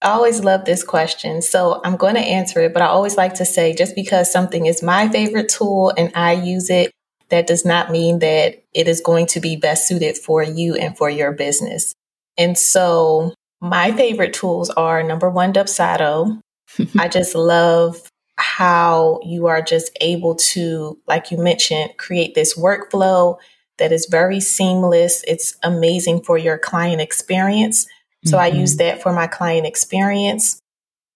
I 0.02 0.10
always 0.10 0.44
love 0.44 0.66
this 0.66 0.84
question. 0.84 1.42
So 1.42 1.80
I'm 1.86 1.96
going 1.96 2.16
to 2.16 2.22
answer 2.22 2.60
it, 2.60 2.74
but 2.74 2.82
I 2.82 2.88
always 2.88 3.16
like 3.16 3.36
to 3.36 3.46
say 3.46 3.74
just 3.74 3.96
because 3.96 4.30
something 4.30 4.66
is 4.66 4.84
my 4.84 5.08
favorite 5.08 5.48
tool 5.48 5.94
and 5.98 6.12
I 6.16 6.34
use 6.34 6.70
it, 6.70 6.92
that 7.30 7.48
does 7.48 7.64
not 7.64 7.92
mean 7.92 8.20
that 8.20 8.62
it 8.74 8.90
is 8.90 9.00
going 9.00 9.28
to 9.28 9.40
be 9.40 9.56
best 9.56 9.88
suited 9.88 10.18
for 10.18 10.44
you 10.44 10.76
and 10.76 10.98
for 10.98 11.10
your 11.10 11.32
business. 11.32 11.94
And 12.38 12.58
so 12.58 13.34
my 13.62 13.94
favorite 13.94 14.34
tools 14.34 14.70
are 14.72 15.02
number 15.02 15.30
one, 15.30 15.54
Dubsado. 15.54 16.42
I 17.00 17.08
just 17.08 17.36
love 17.36 18.10
how 18.36 19.22
you 19.24 19.48
are 19.48 19.62
just 19.62 19.98
able 20.02 20.36
to, 20.36 20.98
like 21.08 21.32
you 21.32 21.38
mentioned, 21.38 21.92
create 21.98 22.36
this 22.36 22.58
workflow 22.58 23.38
that 23.80 23.92
is 23.92 24.06
very 24.06 24.40
seamless. 24.40 25.24
It's 25.28 25.58
amazing 25.64 26.22
for 26.22 26.38
your 26.38 26.58
client 26.58 27.02
experience. 27.02 27.88
So 28.26 28.38
mm-hmm. 28.38 28.56
I 28.56 28.58
use 28.58 28.78
mm-hmm. 28.78 28.88
that 28.88 29.02
for 29.02 29.12
my 29.12 29.28
client 29.28 29.66
experience. 29.66 30.60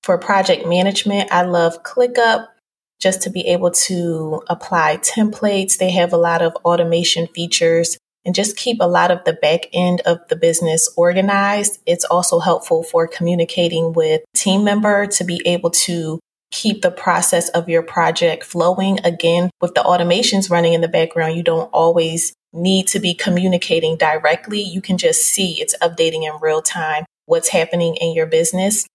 For 0.01 0.17
project 0.17 0.67
management, 0.67 1.31
I 1.31 1.43
love 1.43 1.83
ClickUp 1.83 2.47
just 2.99 3.21
to 3.21 3.29
be 3.29 3.47
able 3.47 3.71
to 3.71 4.41
apply 4.47 4.97
templates. 4.97 5.77
They 5.77 5.91
have 5.91 6.13
a 6.13 6.17
lot 6.17 6.41
of 6.41 6.55
automation 6.65 7.27
features 7.27 7.97
and 8.25 8.33
just 8.33 8.57
keep 8.57 8.77
a 8.79 8.87
lot 8.87 9.11
of 9.11 9.23
the 9.25 9.33
back 9.33 9.67
end 9.73 10.01
of 10.05 10.19
the 10.29 10.35
business 10.35 10.89
organized. 10.95 11.79
It's 11.85 12.05
also 12.05 12.39
helpful 12.39 12.83
for 12.83 13.07
communicating 13.07 13.93
with 13.93 14.21
team 14.33 14.63
member 14.63 15.07
to 15.07 15.23
be 15.23 15.41
able 15.45 15.71
to 15.71 16.19
keep 16.51 16.81
the 16.81 16.91
process 16.91 17.49
of 17.49 17.67
your 17.67 17.81
project 17.81 18.43
flowing. 18.43 18.99
Again, 19.03 19.49
with 19.59 19.73
the 19.73 19.81
automations 19.81 20.49
running 20.49 20.73
in 20.73 20.81
the 20.81 20.87
background, 20.87 21.35
you 21.35 21.43
don't 21.43 21.69
always 21.73 22.33
need 22.53 22.87
to 22.87 22.99
be 22.99 23.13
communicating 23.13 23.97
directly. 23.97 24.61
You 24.61 24.81
can 24.81 24.97
just 24.97 25.25
see 25.25 25.59
it's 25.59 25.75
updating 25.81 26.23
in 26.23 26.39
real 26.41 26.61
time 26.61 27.05
what's 27.25 27.49
happening 27.49 27.95
in 27.95 28.13
your 28.13 28.25
business. 28.25 28.85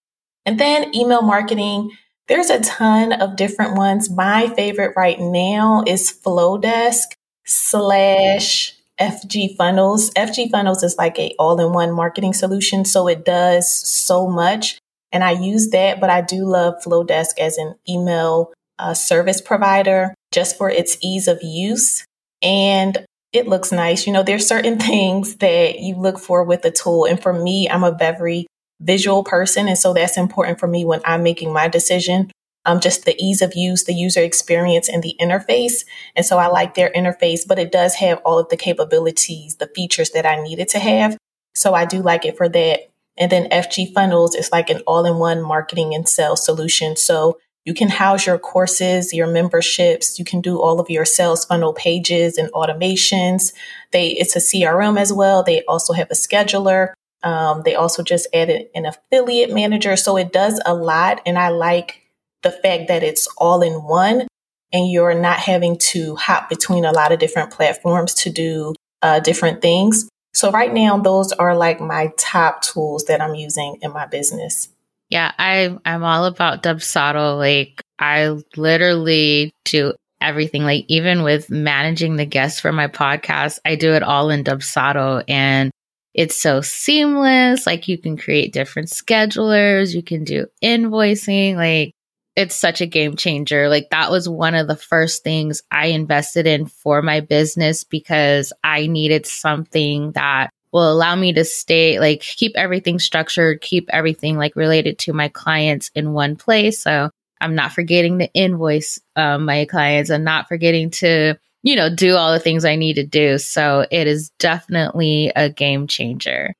And 0.46 0.58
then 0.58 0.94
email 0.94 1.22
marketing. 1.22 1.90
There's 2.28 2.50
a 2.50 2.60
ton 2.60 3.12
of 3.12 3.36
different 3.36 3.76
ones. 3.76 4.08
My 4.08 4.48
favorite 4.48 4.94
right 4.96 5.18
now 5.18 5.82
is 5.86 6.12
Flodesk 6.12 7.06
slash 7.44 8.74
FG 9.00 9.56
Funnels. 9.56 10.10
FG 10.10 10.50
Funnels 10.50 10.82
is 10.82 10.96
like 10.96 11.18
a 11.18 11.34
all-in-one 11.38 11.92
marketing 11.92 12.34
solution, 12.34 12.84
so 12.84 13.08
it 13.08 13.24
does 13.24 13.70
so 13.70 14.28
much. 14.28 14.78
And 15.10 15.24
I 15.24 15.32
use 15.32 15.70
that, 15.70 16.00
but 16.00 16.10
I 16.10 16.20
do 16.20 16.44
love 16.44 16.74
Flodesk 16.84 17.38
as 17.38 17.56
an 17.56 17.76
email 17.88 18.52
uh, 18.78 18.94
service 18.94 19.40
provider 19.40 20.14
just 20.32 20.58
for 20.58 20.68
its 20.68 20.98
ease 21.02 21.28
of 21.28 21.38
use. 21.42 22.04
And 22.42 23.06
it 23.32 23.46
looks 23.46 23.72
nice. 23.72 24.06
You 24.06 24.12
know, 24.12 24.22
there's 24.22 24.46
certain 24.46 24.78
things 24.90 25.36
that 25.36 25.80
you 25.80 25.96
look 25.96 26.18
for 26.18 26.44
with 26.44 26.64
a 26.64 26.70
tool. 26.70 27.04
And 27.04 27.20
for 27.20 27.32
me, 27.32 27.68
I'm 27.68 27.84
a 27.84 27.92
very 27.92 28.46
visual 28.80 29.24
person. 29.24 29.68
And 29.68 29.78
so 29.78 29.92
that's 29.92 30.16
important 30.16 30.60
for 30.60 30.68
me 30.68 30.84
when 30.84 31.00
I'm 31.04 31.22
making 31.22 31.52
my 31.52 31.68
decision 31.68 32.30
um, 32.68 32.80
just 32.80 33.06
the 33.06 33.16
ease 33.18 33.40
of 33.40 33.54
use, 33.54 33.84
the 33.84 33.94
user 33.94 34.22
experience, 34.22 34.90
and 34.90 35.02
the 35.02 35.16
interface. 35.18 35.86
And 36.14 36.26
so 36.26 36.36
I 36.36 36.48
like 36.48 36.74
their 36.74 36.90
interface, 36.90 37.46
but 37.46 37.58
it 37.58 37.72
does 37.72 37.94
have 37.94 38.20
all 38.26 38.38
of 38.38 38.50
the 38.50 38.58
capabilities, 38.58 39.56
the 39.56 39.70
features 39.74 40.10
that 40.10 40.26
I 40.26 40.42
needed 40.42 40.68
to 40.70 40.78
have. 40.78 41.16
So 41.54 41.72
I 41.72 41.86
do 41.86 42.02
like 42.02 42.26
it 42.26 42.36
for 42.36 42.48
that. 42.50 42.90
And 43.16 43.32
then 43.32 43.48
FG 43.48 43.94
Funnels 43.94 44.34
is 44.34 44.52
like 44.52 44.68
an 44.68 44.82
all 44.86 45.06
in 45.06 45.16
one 45.16 45.42
marketing 45.42 45.94
and 45.94 46.06
sales 46.06 46.44
solution. 46.44 46.94
So 46.94 47.38
you 47.64 47.74
can 47.74 47.88
house 47.88 48.26
your 48.26 48.38
courses, 48.38 49.12
your 49.12 49.26
memberships. 49.26 50.18
You 50.18 50.24
can 50.24 50.40
do 50.40 50.60
all 50.60 50.80
of 50.80 50.88
your 50.88 51.04
sales 51.04 51.44
funnel 51.44 51.72
pages 51.72 52.38
and 52.38 52.50
automations. 52.52 53.52
They, 53.92 54.08
it's 54.08 54.36
a 54.36 54.38
CRM 54.38 54.98
as 54.98 55.12
well. 55.12 55.42
They 55.42 55.62
also 55.64 55.92
have 55.92 56.10
a 56.10 56.14
scheduler. 56.14 56.92
Um, 57.22 57.62
they 57.64 57.74
also 57.74 58.02
just 58.02 58.26
added 58.32 58.68
an 58.74 58.86
affiliate 58.86 59.52
manager. 59.52 59.96
So 59.96 60.16
it 60.16 60.32
does 60.32 60.60
a 60.64 60.74
lot. 60.74 61.20
And 61.26 61.38
I 61.38 61.48
like 61.48 62.02
the 62.42 62.52
fact 62.52 62.88
that 62.88 63.02
it's 63.02 63.26
all 63.36 63.62
in 63.62 63.82
one 63.82 64.28
and 64.72 64.90
you're 64.90 65.14
not 65.14 65.38
having 65.38 65.78
to 65.78 66.16
hop 66.16 66.48
between 66.48 66.84
a 66.84 66.92
lot 66.92 67.12
of 67.12 67.18
different 67.18 67.50
platforms 67.50 68.14
to 68.14 68.30
do 68.30 68.74
uh, 69.02 69.20
different 69.20 69.60
things. 69.62 70.08
So 70.34 70.50
right 70.50 70.72
now, 70.72 70.98
those 70.98 71.32
are 71.32 71.56
like 71.56 71.80
my 71.80 72.12
top 72.16 72.62
tools 72.62 73.04
that 73.04 73.20
I'm 73.20 73.34
using 73.34 73.78
in 73.82 73.92
my 73.92 74.06
business. 74.06 74.68
Yeah, 75.10 75.32
I 75.38 75.76
I'm 75.84 76.04
all 76.04 76.26
about 76.26 76.62
Dubsado. 76.62 77.36
Like 77.38 77.80
I 77.98 78.36
literally 78.56 79.52
do 79.64 79.94
everything. 80.20 80.64
Like 80.64 80.84
even 80.88 81.22
with 81.22 81.50
managing 81.50 82.16
the 82.16 82.26
guests 82.26 82.60
for 82.60 82.72
my 82.72 82.88
podcast, 82.88 83.58
I 83.64 83.76
do 83.76 83.94
it 83.94 84.02
all 84.02 84.30
in 84.30 84.44
Dubsado 84.44 85.24
and 85.28 85.70
it's 86.14 86.40
so 86.40 86.60
seamless. 86.60 87.66
Like 87.66 87.88
you 87.88 87.96
can 87.98 88.16
create 88.16 88.52
different 88.52 88.88
schedulers, 88.88 89.94
you 89.94 90.02
can 90.02 90.24
do 90.24 90.46
invoicing. 90.62 91.56
Like 91.56 91.92
it's 92.36 92.54
such 92.54 92.80
a 92.80 92.86
game 92.86 93.16
changer. 93.16 93.68
Like 93.68 93.88
that 93.90 94.10
was 94.10 94.28
one 94.28 94.54
of 94.54 94.68
the 94.68 94.76
first 94.76 95.24
things 95.24 95.62
I 95.70 95.86
invested 95.86 96.46
in 96.46 96.66
for 96.66 97.02
my 97.02 97.20
business 97.20 97.82
because 97.84 98.52
I 98.62 98.86
needed 98.86 99.26
something 99.26 100.12
that 100.12 100.50
will 100.72 100.90
allow 100.90 101.14
me 101.16 101.32
to 101.32 101.44
stay 101.44 101.98
like 101.98 102.20
keep 102.20 102.52
everything 102.56 102.98
structured, 102.98 103.60
keep 103.60 103.88
everything 103.90 104.36
like 104.36 104.56
related 104.56 104.98
to 105.00 105.12
my 105.12 105.28
clients 105.28 105.90
in 105.94 106.12
one 106.12 106.36
place. 106.36 106.82
So 106.82 107.10
I'm 107.40 107.54
not 107.54 107.72
forgetting 107.72 108.18
to 108.18 108.32
invoice 108.32 108.98
um, 109.16 109.44
my 109.44 109.64
clients 109.64 110.10
and 110.10 110.24
not 110.24 110.48
forgetting 110.48 110.90
to, 110.90 111.38
you 111.62 111.76
know, 111.76 111.94
do 111.94 112.16
all 112.16 112.32
the 112.32 112.40
things 112.40 112.64
I 112.64 112.76
need 112.76 112.94
to 112.94 113.06
do. 113.06 113.38
So 113.38 113.86
it 113.90 114.06
is 114.06 114.30
definitely 114.38 115.32
a 115.34 115.48
game 115.48 115.86
changer. 115.86 116.54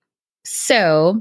So 0.45 1.21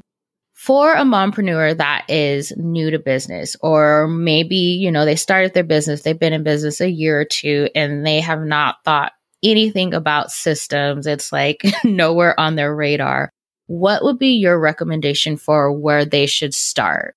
for 0.53 0.93
a 0.93 1.03
mompreneur 1.03 1.77
that 1.77 2.05
is 2.09 2.51
new 2.57 2.91
to 2.91 2.99
business, 2.99 3.55
or 3.61 4.07
maybe, 4.07 4.55
you 4.55 4.91
know, 4.91 5.05
they 5.05 5.15
started 5.15 5.53
their 5.53 5.63
business, 5.63 6.01
they've 6.01 6.19
been 6.19 6.33
in 6.33 6.43
business 6.43 6.81
a 6.81 6.89
year 6.89 7.21
or 7.21 7.25
two, 7.25 7.69
and 7.73 8.05
they 8.05 8.19
have 8.19 8.41
not 8.41 8.77
thought 8.83 9.13
anything 9.43 9.93
about 9.93 10.31
systems, 10.31 11.07
it's 11.07 11.31
like 11.31 11.61
nowhere 11.83 12.39
on 12.39 12.55
their 12.55 12.75
radar. 12.75 13.31
What 13.67 14.03
would 14.03 14.17
be 14.17 14.33
your 14.33 14.59
recommendation 14.59 15.37
for 15.37 15.71
where 15.71 16.05
they 16.05 16.25
should 16.25 16.53
start? 16.53 17.15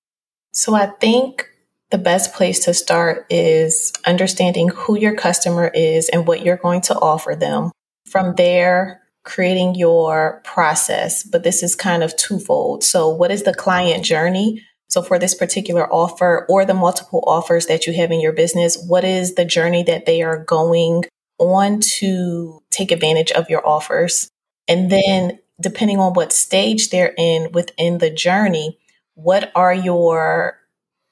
So 0.53 0.75
I 0.75 0.87
think 0.87 1.47
the 1.91 1.97
best 1.97 2.33
place 2.33 2.63
to 2.65 2.73
start 2.73 3.25
is 3.29 3.93
understanding 4.05 4.69
who 4.69 4.97
your 4.97 5.15
customer 5.15 5.71
is 5.73 6.09
and 6.09 6.25
what 6.25 6.43
you're 6.43 6.57
going 6.57 6.81
to 6.81 6.95
offer 6.95 7.35
them. 7.35 7.71
From 8.09 8.35
there, 8.35 9.01
creating 9.23 9.75
your 9.75 10.41
process, 10.43 11.23
but 11.23 11.43
this 11.43 11.63
is 11.63 11.75
kind 11.75 12.03
of 12.03 12.15
twofold. 12.17 12.83
So, 12.83 13.09
what 13.09 13.31
is 13.31 13.43
the 13.43 13.53
client 13.53 14.03
journey? 14.03 14.65
So, 14.89 15.01
for 15.01 15.19
this 15.19 15.35
particular 15.35 15.91
offer 15.91 16.45
or 16.49 16.65
the 16.65 16.73
multiple 16.73 17.23
offers 17.27 17.67
that 17.67 17.85
you 17.85 17.93
have 17.93 18.11
in 18.11 18.19
your 18.19 18.33
business, 18.33 18.83
what 18.87 19.03
is 19.03 19.35
the 19.35 19.45
journey 19.45 19.83
that 19.83 20.05
they 20.05 20.21
are 20.21 20.43
going 20.43 21.03
on 21.41 21.79
to 21.79 22.61
take 22.69 22.91
advantage 22.91 23.31
of 23.31 23.49
your 23.49 23.67
offers? 23.67 24.29
And 24.67 24.91
then 24.91 25.39
depending 25.59 25.99
on 25.99 26.13
what 26.13 26.31
stage 26.31 26.89
they're 26.89 27.13
in 27.17 27.51
within 27.51 27.97
the 27.97 28.09
journey, 28.09 28.79
what 29.15 29.51
are 29.55 29.73
your 29.73 30.57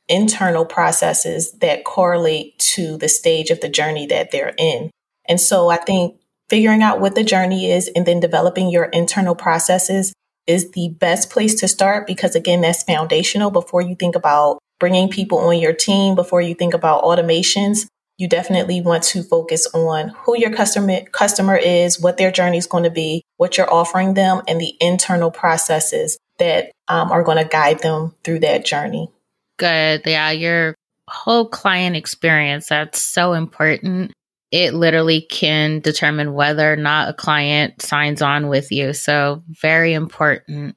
internal 0.08 0.66
processes 0.66 1.52
that 1.60 1.84
correlate 1.84 2.58
to 2.58 2.98
the 2.98 3.10
stage 3.10 3.50
of 3.50 3.62
the 3.62 3.70
journey 3.70 4.08
that 4.08 4.32
they're 4.32 4.56
in? 4.58 4.90
And 5.28 5.40
so 5.40 5.70
I 5.70 5.78
think 5.78 6.20
figuring 6.50 6.82
out 6.82 7.00
what 7.00 7.16
the 7.16 7.24
journey 7.24 7.72
is 7.72 7.90
and 7.96 8.06
then 8.06 8.20
developing 8.20 8.70
your 8.70 8.86
internal 8.86 9.36
processes 9.36 10.14
is 10.48 10.72
the 10.72 10.90
best 11.00 11.30
place 11.30 11.54
to 11.56 11.68
start 11.68 12.08
because 12.08 12.36
again, 12.36 12.62
that's 12.62 12.84
foundational 12.84 13.52
before 13.52 13.82
you 13.82 13.96
think 13.96 14.16
about 14.16 14.58
bringing 14.80 15.10
people 15.10 15.38
on 15.38 15.60
your 15.60 15.74
team, 15.74 16.16
before 16.16 16.42
you 16.42 16.56
think 16.56 16.74
about 16.74 17.04
automations. 17.04 17.86
You 18.20 18.28
definitely 18.28 18.82
want 18.82 19.04
to 19.04 19.24
focus 19.24 19.66
on 19.74 20.10
who 20.10 20.38
your 20.38 20.52
customer 20.52 21.06
customer 21.06 21.56
is, 21.56 22.02
what 22.02 22.18
their 22.18 22.32
journey 22.32 22.58
is 22.58 22.68
going 22.68 22.84
to 22.84 22.90
be, 22.90 23.24
what 23.38 23.58
you're 23.58 23.74
offering 23.74 24.14
them, 24.14 24.42
and 24.46 24.60
the 24.60 24.76
internal 24.82 25.32
processes 25.32 26.20
that 26.38 26.72
um, 26.90 27.14
are 27.14 27.24
going 27.24 27.38
to 27.38 27.50
guide 27.50 27.80
them 27.80 28.14
through 28.26 28.40
that 28.40 28.66
journey. 28.66 29.10
Good. 29.58 30.02
Yeah, 30.06 30.32
your 30.32 30.76
whole 31.08 31.48
client 31.48 31.96
experience, 31.96 32.68
that's 32.68 33.02
so 33.02 33.32
important. 33.32 34.12
It 34.52 34.74
literally 34.74 35.22
can 35.22 35.80
determine 35.80 36.34
whether 36.34 36.74
or 36.74 36.76
not 36.76 37.08
a 37.08 37.14
client 37.14 37.82
signs 37.82 38.22
on 38.22 38.50
with 38.50 38.70
you. 38.70 38.92
So, 38.92 39.44
very 39.48 39.94
important. 39.94 40.76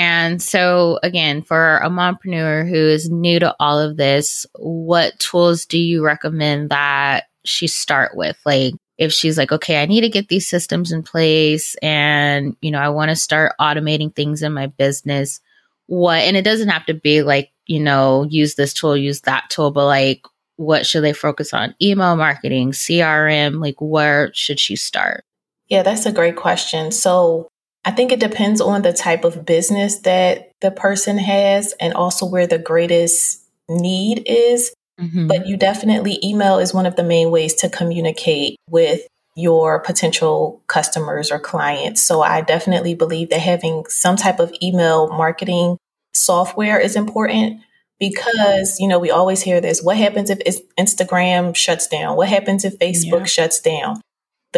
And 0.00 0.40
so, 0.40 1.00
again, 1.02 1.42
for 1.42 1.78
a 1.78 1.90
mompreneur 1.90 2.68
who 2.68 2.76
is 2.76 3.10
new 3.10 3.40
to 3.40 3.56
all 3.58 3.80
of 3.80 3.96
this, 3.96 4.46
what 4.54 5.18
tools 5.18 5.66
do 5.66 5.76
you 5.76 6.04
recommend 6.04 6.70
that 6.70 7.24
she 7.44 7.66
start 7.66 8.16
with? 8.16 8.38
Like, 8.46 8.74
if 8.96 9.12
she's 9.12 9.36
like, 9.36 9.50
okay, 9.50 9.82
I 9.82 9.86
need 9.86 10.02
to 10.02 10.08
get 10.08 10.28
these 10.28 10.46
systems 10.46 10.92
in 10.92 11.02
place 11.02 11.74
and, 11.82 12.56
you 12.60 12.70
know, 12.70 12.78
I 12.78 12.90
want 12.90 13.08
to 13.08 13.16
start 13.16 13.54
automating 13.60 14.14
things 14.14 14.40
in 14.40 14.52
my 14.52 14.68
business, 14.68 15.40
what, 15.86 16.20
and 16.20 16.36
it 16.36 16.42
doesn't 16.42 16.68
have 16.68 16.86
to 16.86 16.94
be 16.94 17.22
like, 17.22 17.50
you 17.66 17.80
know, 17.80 18.24
use 18.30 18.54
this 18.54 18.72
tool, 18.72 18.96
use 18.96 19.22
that 19.22 19.50
tool, 19.50 19.72
but 19.72 19.86
like, 19.86 20.22
what 20.54 20.86
should 20.86 21.02
they 21.02 21.12
focus 21.12 21.52
on? 21.52 21.74
Email 21.82 22.14
marketing, 22.14 22.70
CRM, 22.70 23.60
like, 23.60 23.80
where 23.80 24.30
should 24.32 24.60
she 24.60 24.76
start? 24.76 25.24
Yeah, 25.66 25.82
that's 25.82 26.06
a 26.06 26.12
great 26.12 26.36
question. 26.36 26.92
So, 26.92 27.48
I 27.88 27.90
think 27.90 28.12
it 28.12 28.20
depends 28.20 28.60
on 28.60 28.82
the 28.82 28.92
type 28.92 29.24
of 29.24 29.46
business 29.46 30.00
that 30.00 30.52
the 30.60 30.70
person 30.70 31.16
has 31.16 31.72
and 31.80 31.94
also 31.94 32.26
where 32.26 32.46
the 32.46 32.58
greatest 32.58 33.42
need 33.66 34.24
is. 34.26 34.74
Mm-hmm. 35.00 35.26
But 35.26 35.46
you 35.46 35.56
definitely, 35.56 36.18
email 36.22 36.58
is 36.58 36.74
one 36.74 36.84
of 36.84 36.96
the 36.96 37.02
main 37.02 37.30
ways 37.30 37.54
to 37.54 37.70
communicate 37.70 38.58
with 38.68 39.06
your 39.36 39.80
potential 39.80 40.62
customers 40.66 41.30
or 41.30 41.38
clients. 41.38 42.02
So 42.02 42.20
I 42.20 42.42
definitely 42.42 42.92
believe 42.92 43.30
that 43.30 43.40
having 43.40 43.86
some 43.88 44.16
type 44.16 44.38
of 44.38 44.52
email 44.62 45.08
marketing 45.08 45.78
software 46.12 46.78
is 46.78 46.94
important 46.94 47.62
because, 47.98 48.78
you 48.78 48.86
know, 48.86 48.98
we 48.98 49.10
always 49.10 49.40
hear 49.40 49.62
this. 49.62 49.82
What 49.82 49.96
happens 49.96 50.28
if 50.28 50.60
Instagram 50.76 51.56
shuts 51.56 51.86
down? 51.86 52.18
What 52.18 52.28
happens 52.28 52.66
if 52.66 52.78
Facebook 52.78 53.20
yeah. 53.20 53.24
shuts 53.24 53.60
down? 53.60 54.02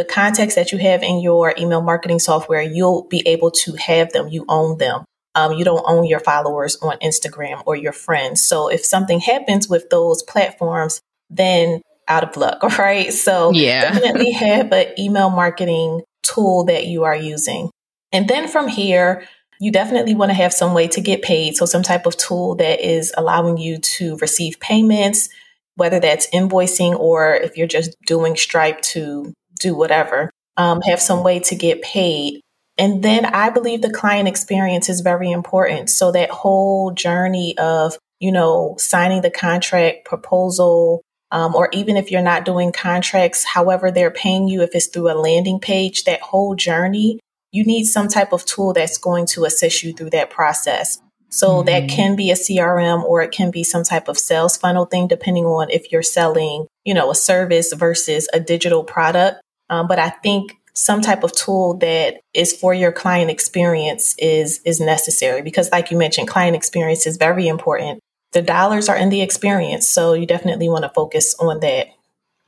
The 0.01 0.07
contacts 0.07 0.55
that 0.55 0.73
you 0.73 0.79
have 0.79 1.03
in 1.03 1.21
your 1.21 1.53
email 1.59 1.83
marketing 1.83 2.21
software, 2.21 2.63
you'll 2.63 3.03
be 3.09 3.23
able 3.29 3.51
to 3.51 3.75
have 3.75 4.15
them. 4.15 4.29
You 4.29 4.47
own 4.49 4.79
them. 4.79 5.05
Um, 5.35 5.53
you 5.53 5.63
don't 5.63 5.85
own 5.87 6.07
your 6.07 6.21
followers 6.21 6.77
on 6.77 6.97
Instagram 7.01 7.63
or 7.67 7.77
your 7.77 7.93
friends. 7.93 8.43
So 8.43 8.69
if 8.69 8.83
something 8.83 9.21
happens 9.21 9.69
with 9.69 9.91
those 9.91 10.23
platforms, 10.23 11.03
then 11.29 11.83
out 12.09 12.25
of 12.25 12.35
luck, 12.39 12.63
right? 12.79 13.13
So 13.13 13.51
yeah. 13.53 13.93
definitely 13.93 14.31
have 14.31 14.73
an 14.73 14.99
email 14.99 15.29
marketing 15.29 16.01
tool 16.23 16.65
that 16.65 16.87
you 16.87 17.05
are 17.05 17.15
using. 17.15 17.71
And 18.11 18.27
then 18.27 18.49
from 18.49 18.69
here, 18.69 19.29
you 19.61 19.71
definitely 19.71 20.15
want 20.15 20.31
to 20.31 20.35
have 20.35 20.55
some 20.55 20.73
way 20.73 20.89
to 20.89 21.03
get 21.03 21.21
paid. 21.21 21.57
So 21.57 21.67
some 21.67 21.83
type 21.83 22.07
of 22.07 22.17
tool 22.17 22.55
that 22.55 22.81
is 22.81 23.13
allowing 23.19 23.59
you 23.59 23.77
to 23.77 24.17
receive 24.17 24.61
payments, 24.61 25.29
whether 25.75 26.01
that's 26.01 26.27
invoicing 26.31 26.99
or 26.99 27.35
if 27.35 27.59
you're 27.59 27.67
just 27.67 27.95
doing 28.07 28.35
Stripe 28.35 28.81
to 28.81 29.35
do 29.61 29.75
whatever, 29.75 30.31
um, 30.57 30.81
have 30.83 31.01
some 31.01 31.23
way 31.23 31.39
to 31.41 31.55
get 31.55 31.83
paid. 31.83 32.41
And 32.79 33.03
then 33.03 33.27
I 33.27 33.51
believe 33.51 33.83
the 33.83 33.93
client 33.93 34.29
experience 34.29 34.89
is 34.89 35.03
very 35.03 35.31
important. 35.31 35.91
So 35.91 36.13
that 36.13 36.31
whole 36.31 36.93
journey 36.93 37.57
of, 37.59 37.97
you 38.21 38.33
know, 38.33 38.77
signing 38.79 39.23
the 39.23 39.31
contract 39.31 40.07
proposal, 40.07 41.03
um, 41.31 41.55
or 41.55 41.69
even 41.73 41.97
if 41.97 42.11
you're 42.11 42.23
not 42.23 42.45
doing 42.45 42.73
contracts, 42.73 43.45
however 43.45 43.91
they're 43.91 44.11
paying 44.11 44.49
you, 44.49 44.63
if 44.63 44.71
it's 44.75 44.87
through 44.87 45.13
a 45.13 45.21
landing 45.21 45.61
page, 45.61 46.05
that 46.05 46.21
whole 46.23 46.55
journey, 46.55 47.21
you 47.53 47.65
need 47.65 47.85
some 47.85 48.09
type 48.09 48.33
of 48.33 48.45
tool 48.45 48.73
that's 48.73 48.99
going 48.99 49.27
to 49.27 49.45
assist 49.45 49.83
you 49.83 49.93
through 49.93 50.11
that 50.11 50.31
process. 50.31 51.01
So 51.29 51.49
mm-hmm. 51.49 51.67
that 51.67 51.89
can 51.89 52.17
be 52.17 52.31
a 52.31 52.35
CRM 52.35 53.03
or 53.05 53.23
it 53.23 53.31
can 53.31 53.51
be 53.51 53.65
some 53.65 53.85
type 53.85 54.09
of 54.09 54.19
sales 54.19 54.57
funnel 54.57 54.85
thing, 54.85 55.09
depending 55.09 55.45
on 55.45 55.71
if 55.71 55.91
you're 55.93 56.03
selling, 56.03 56.67
you 56.85 56.95
know, 56.95 57.11
a 57.11 57.15
service 57.15 57.73
versus 57.73 58.29
a 58.33 58.41
digital 58.41 58.85
product. 58.85 59.41
Um, 59.71 59.87
but 59.87 59.99
I 59.99 60.11
think 60.11 60.59
some 60.75 61.01
type 61.01 61.25
of 61.25 61.33
tool 61.33 61.75
that 61.79 62.21
is 62.35 62.53
for 62.53 62.75
your 62.75 62.93
client 62.93 63.31
experience 63.31 64.15
is 64.19 64.61
is 64.65 64.81
necessary 64.81 65.43
because 65.43 65.71
like 65.73 65.91
you 65.91 65.99
mentioned 65.99 66.29
client 66.29 66.57
experience 66.57 67.07
is 67.07 67.17
very 67.17 67.49
important. 67.49 68.01
The 68.33 68.43
dollars 68.43 68.89
are 68.89 68.97
in 68.97 69.09
the 69.09 69.23
experience 69.23 69.89
so 69.89 70.13
you 70.13 70.27
definitely 70.27 70.69
want 70.69 70.85
to 70.85 70.91
focus 70.91 71.35
on 71.41 71.61
that. 71.61 71.89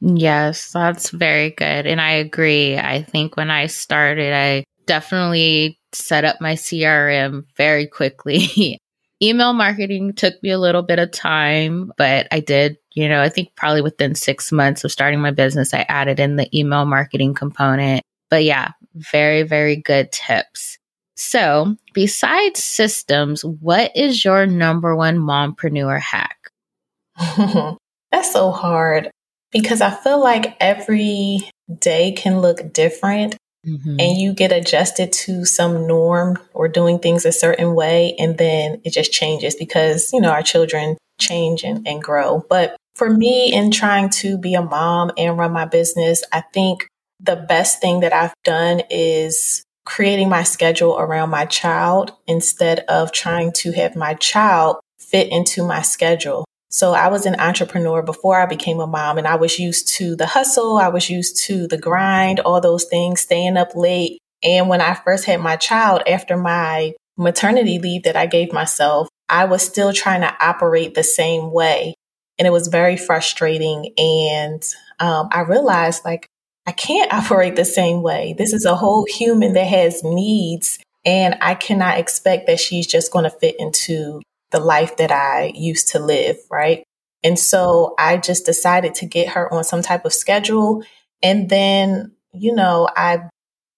Yes 0.01 0.73
that's 0.73 1.11
very 1.11 1.51
good 1.51 1.87
and 1.87 2.01
i 2.01 2.11
agree. 2.13 2.77
I 2.77 3.03
think 3.03 3.37
when 3.37 3.51
i 3.51 3.67
started 3.67 4.35
i 4.35 4.65
definitely 4.87 5.79
set 5.93 6.25
up 6.25 6.41
my 6.41 6.55
crm 6.55 7.45
very 7.57 7.87
quickly 7.87 8.81
email 9.23 9.53
marketing 9.53 10.13
took 10.13 10.43
me 10.43 10.51
a 10.51 10.59
little 10.59 10.83
bit 10.83 10.99
of 10.99 11.11
time 11.11 11.93
but 11.97 12.27
i 12.33 12.41
did 12.41 12.77
you 12.93 13.09
know 13.09 13.23
i 13.23 13.29
think 13.29 13.55
probably 13.57 13.81
within 13.81 14.15
six 14.15 14.51
months 14.51 14.85
of 14.85 14.93
starting 14.93 15.21
my 15.21 15.31
business 15.31 15.73
i 15.73 15.85
added 15.89 16.19
in 16.19 16.37
the 16.37 16.49
email 16.59 16.85
marketing 16.85 17.33
component 17.33 18.03
but 18.33 18.45
yeah, 18.45 18.71
very, 18.95 19.43
very 19.43 19.77
good 19.77 20.11
tips. 20.11 20.79
So, 21.17 21.77
besides 21.93 22.65
systems, 22.65 23.45
what 23.45 23.95
is 23.95 24.25
your 24.25 24.47
number 24.47 24.97
one 24.97 25.19
mompreneur 25.19 26.01
hack? 26.01 26.39
That's 28.11 28.33
so 28.33 28.51
hard 28.51 29.11
because 29.51 29.83
I 29.83 29.91
feel 29.91 30.19
like 30.19 30.57
every 30.61 31.41
day 31.79 32.13
can 32.13 32.41
look 32.41 32.73
different 32.73 33.37
mm-hmm. 33.67 33.97
and 33.99 34.19
you 34.19 34.33
get 34.33 34.53
adjusted 34.53 35.13
to 35.13 35.45
some 35.45 35.87
norm 35.87 36.39
or 36.55 36.69
doing 36.69 36.99
things 36.99 37.25
a 37.25 37.33
certain 37.33 37.75
way 37.75 38.15
and 38.19 38.39
then 38.39 38.81
it 38.85 38.93
just 38.93 39.13
changes 39.13 39.55
because, 39.55 40.13
you 40.13 40.21
know, 40.21 40.31
our 40.31 40.43
children 40.43 40.97
change 41.19 41.65
and, 41.65 41.87
and 41.87 42.03
grow. 42.03 42.45
But 42.49 42.77
for 42.95 43.09
me, 43.09 43.53
in 43.53 43.71
trying 43.71 44.11
to 44.11 44.37
be 44.37 44.55
a 44.55 44.63
mom 44.63 45.13
and 45.17 45.39
run 45.39 45.53
my 45.53 45.65
business, 45.65 46.23
I 46.33 46.43
think 46.53 46.87
the 47.21 47.37
best 47.37 47.81
thing 47.81 48.01
that 48.01 48.13
I've 48.13 48.35
done 48.45 48.83
is 48.91 49.63
creating 49.85 50.29
my 50.29 50.43
schedule 50.43 50.99
around 50.99 51.31
my 51.31 51.45
child 51.47 52.13
instead 52.27 52.81
of 52.81 53.13
trying 53.13 53.53
to 53.53 53.73
have 53.73 53.97
my 53.97 54.15
child 54.15 54.77
fit 54.99 55.29
into 55.31 55.67
my 55.67 55.83
schedule. 55.83 56.45
So 56.73 56.95
I 56.95 57.09
was 57.09 57.27
an 57.27 57.39
entrepreneur 57.39 58.03
before 58.03 58.41
I 58.41 58.47
became 58.47 58.81
a 58.81 58.87
mom 58.87 59.19
and 59.19 59.29
I 59.29 59.35
was 59.37 59.59
used 59.59 59.89
to 59.97 60.17
the 60.17 60.27
hustle. 60.27 60.79
I 60.79 60.89
was 60.89 61.11
used 61.11 61.45
to 61.45 61.67
the 61.67 61.77
grind, 61.77 62.41
all 62.41 62.63
those 62.63 62.85
things, 62.85 63.21
staying 63.21 63.59
up 63.59 63.77
late. 63.77 64.19
And 64.43 64.71
when 64.71 64.81
I 64.81 64.95
first 64.95 65.27
had 65.27 65.41
my 65.41 65.57
child 65.57 66.03
after 66.09 66.35
my 66.35 66.95
maternity 67.19 67.79
leave 67.79 68.05
that 68.05 68.17
I 68.17 68.25
gave 68.25 68.55
myself, 68.55 69.09
I 69.29 69.45
was 69.45 69.63
still 69.63 69.93
trying 69.93 70.23
to 70.23 70.35
operate 70.41 70.95
the 70.95 71.05
same 71.05 71.53
way. 71.53 71.95
And 72.39 72.49
it 72.49 72.53
was 72.53 72.69
very 72.69 72.97
frustrating. 72.97 73.93
And 73.99 74.63
um, 74.99 75.29
I 75.31 75.41
realized 75.41 76.07
like, 76.07 76.27
I 76.67 76.73
can't 76.73 77.13
operate 77.13 77.55
the 77.55 77.67
same 77.67 78.01
way. 78.01 78.35
This 78.37 78.55
is 78.55 78.65
a 78.65 78.75
whole 78.75 79.05
human 79.05 79.53
that 79.53 79.67
has 79.67 80.03
needs, 80.03 80.79
and 81.05 81.37
I 81.43 81.55
cannot 81.55 81.99
expect 81.99 82.47
that 82.47 82.61
she's 82.61 82.87
just 82.87 83.13
going 83.13 83.25
to 83.25 83.31
fit 83.31 83.57
into 83.59 84.23
the 84.53 84.61
life 84.61 84.97
that 84.99 85.11
I 85.11 85.53
used 85.55 85.89
to 85.89 85.99
live, 85.99 86.37
right? 86.51 86.85
And 87.25 87.39
so 87.39 87.95
I 87.99 88.17
just 88.17 88.47
decided 88.47 88.95
to 88.97 89.07
get 89.07 89.29
her 89.29 89.53
on 89.53 89.65
some 89.65 89.83
type 89.83 90.05
of 90.05 90.13
schedule. 90.13 90.83
And 91.23 91.49
then, 91.49 92.13
you 92.33 92.55
know, 92.55 92.89
I, 92.97 93.29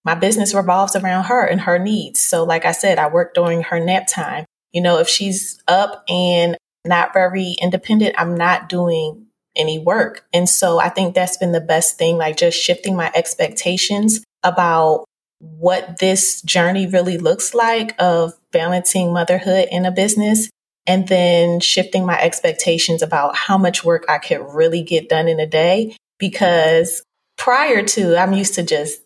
my 0.04 0.14
business 0.14 0.54
revolves 0.54 0.96
around 0.96 1.24
her 1.24 1.44
and 1.44 1.60
her 1.62 1.78
needs. 1.78 2.20
So, 2.20 2.44
like 2.44 2.64
I 2.64 2.72
said, 2.72 2.98
I 2.98 3.08
work 3.08 3.34
during 3.34 3.62
her 3.62 3.80
nap 3.80 4.06
time. 4.06 4.44
You 4.72 4.82
know, 4.82 4.98
if 4.98 5.08
she's 5.08 5.62
up 5.68 6.04
and 6.08 6.56
not 6.84 7.12
very 7.12 7.56
independent, 7.60 8.14
I'm 8.18 8.34
not 8.34 8.68
doing 8.68 9.26
any 9.56 9.78
work. 9.78 10.26
And 10.32 10.48
so 10.48 10.78
I 10.78 10.88
think 10.88 11.14
that's 11.14 11.36
been 11.36 11.52
the 11.52 11.60
best 11.60 11.96
thing, 11.96 12.16
like 12.16 12.36
just 12.36 12.58
shifting 12.60 12.96
my 12.96 13.10
expectations 13.14 14.24
about 14.42 15.04
what 15.38 15.98
this 16.00 16.42
journey 16.42 16.86
really 16.86 17.18
looks 17.18 17.54
like 17.54 17.94
of 17.98 18.34
balancing 18.50 19.12
motherhood 19.12 19.68
in 19.70 19.84
a 19.84 19.90
business 19.90 20.48
and 20.86 21.08
then 21.08 21.60
shifting 21.60 22.04
my 22.04 22.20
expectations 22.20 23.02
about 23.02 23.36
how 23.36 23.56
much 23.58 23.84
work 23.84 24.04
I 24.08 24.18
could 24.18 24.40
really 24.40 24.82
get 24.82 25.08
done 25.08 25.28
in 25.28 25.40
a 25.40 25.46
day. 25.46 25.96
Because 26.18 27.02
prior 27.36 27.82
to, 27.82 28.16
I'm 28.20 28.32
used 28.32 28.54
to 28.54 28.62
just 28.62 29.00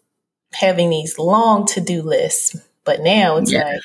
having 0.53 0.91
these 0.91 1.19
long 1.19 1.67
to 1.67 1.81
do 1.81 2.03
lists. 2.03 2.57
But 2.85 3.01
now 3.01 3.37
it's 3.37 3.53
yeah. 3.53 3.79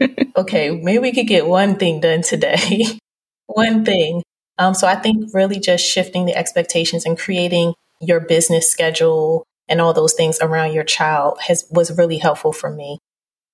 like, 0.00 0.28
okay, 0.36 0.70
maybe 0.70 0.98
we 0.98 1.12
could 1.12 1.26
get 1.26 1.46
one 1.46 1.76
thing 1.76 2.00
done 2.00 2.22
today. 2.22 2.84
one 3.46 3.84
thing. 3.84 4.22
Um, 4.58 4.74
so 4.74 4.86
I 4.86 4.96
think 4.96 5.34
really 5.34 5.60
just 5.60 5.84
shifting 5.84 6.24
the 6.24 6.34
expectations 6.34 7.04
and 7.04 7.18
creating 7.18 7.74
your 8.00 8.20
business 8.20 8.70
schedule 8.70 9.44
and 9.68 9.80
all 9.80 9.92
those 9.92 10.14
things 10.14 10.38
around 10.40 10.72
your 10.72 10.84
child 10.84 11.38
has 11.46 11.66
was 11.70 11.96
really 11.96 12.18
helpful 12.18 12.52
for 12.52 12.70
me. 12.70 12.98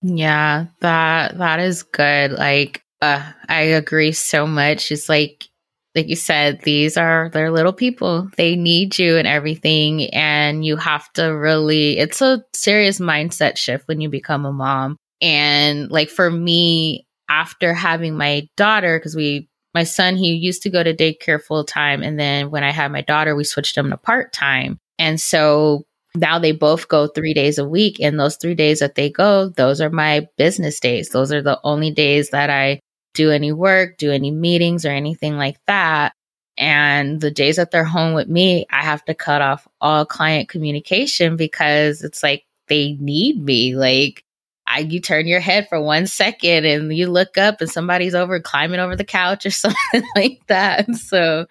Yeah, 0.03 0.67
that 0.81 1.39
that 1.39 1.61
is 1.61 1.83
good. 1.85 2.33
Like 2.33 2.82
uh, 3.03 3.33
I 3.49 3.63
agree 3.63 4.13
so 4.13 4.47
much. 4.47 4.93
It's 4.93 5.09
like 5.09 5.49
like 5.95 6.09
you 6.09 6.17
said, 6.17 6.63
these 6.63 6.97
are 6.97 7.29
they're 7.31 7.51
little 7.51 7.73
people. 7.73 8.31
They 8.37 8.57
need 8.57 8.99
you 8.99 9.19
and 9.19 9.29
everything. 9.29 10.09
And 10.15 10.65
you 10.65 10.77
have 10.77 11.13
to 11.15 11.25
really 11.25 11.99
it's 11.99 12.23
a 12.23 12.45
serious 12.55 13.01
mindset 13.01 13.59
shift 13.59 13.89
when 13.89 14.01
you 14.01 14.09
become 14.09 14.47
a 14.47 14.53
mom. 14.53 14.97
And 15.21 15.91
like 15.91 16.09
for 16.09 16.31
me, 16.31 17.07
after 17.29 17.75
having 17.75 18.17
my 18.17 18.49
daughter, 18.57 18.99
because 18.99 19.17
we 19.17 19.49
my 19.75 19.85
son, 19.85 20.17
he 20.17 20.35
used 20.35 20.63
to 20.63 20.71
go 20.71 20.83
to 20.83 20.95
daycare 20.95 21.43
full 21.43 21.65
time. 21.65 22.03
And 22.03 22.19
then 22.19 22.51
when 22.51 22.63
I 22.63 22.71
had 22.71 22.93
my 22.93 23.01
daughter, 23.01 23.35
we 23.35 23.45
switched 23.45 23.77
him 23.77 23.91
to 23.91 23.97
part 23.97 24.33
time. 24.33 24.79
And 24.99 25.21
so 25.21 25.85
now 26.15 26.39
they 26.39 26.53
both 26.53 26.89
go 26.89 27.07
three 27.07 27.35
days 27.35 27.59
a 27.59 27.69
week. 27.69 27.99
And 27.99 28.21
those 28.21 28.37
three 28.37 28.55
days 28.55 28.81
that 28.81 28.95
they 28.95 29.11
go, 29.11 29.49
those 29.49 29.81
are 29.81 29.91
my 29.91 30.29
business 30.37 30.79
days. 30.79 31.09
Those 31.09 31.33
are 31.33 31.43
the 31.43 31.59
only 31.65 31.91
days 31.91 32.31
that 32.31 32.51
I 32.51 32.81
do 33.15 33.31
any 33.31 33.53
work, 33.53 33.99
do 33.99 34.11
any 34.11 34.31
meetings 34.31 34.85
or 34.85 34.91
anything 34.91 35.37
like 35.37 35.59
that. 35.67 36.15
And 36.59 37.21
the 37.21 37.31
days 37.31 37.57
that 37.57 37.71
they're 37.71 37.85
home 37.85 38.15
with 38.15 38.29
me, 38.29 38.67
I 38.71 38.83
have 38.83 39.05
to 39.07 39.15
cut 39.15 39.43
off 39.43 39.67
all 39.81 40.05
client 40.05 40.49
communication 40.49 41.37
because 41.37 42.03
it's 42.03 42.23
like 42.23 42.45
they 42.69 42.97
need 43.01 43.43
me. 43.43 43.75
Like 43.75 44.25
I, 44.67 44.81
you 44.81 45.01
turn 45.01 45.27
your 45.27 45.41
head 45.41 45.69
for 45.69 45.81
one 45.81 46.07
second 46.07 46.65
and 46.65 46.95
you 46.95 47.11
look 47.11 47.37
up 47.39 47.61
and 47.61 47.71
somebody's 47.71 48.15
over 48.15 48.39
climbing 48.41 48.81
over 48.81 48.97
the 48.97 49.05
couch 49.05 49.47
or 49.47 49.51
something 49.51 50.05
like 50.15 50.41
that. 50.49 50.95
So 50.95 51.47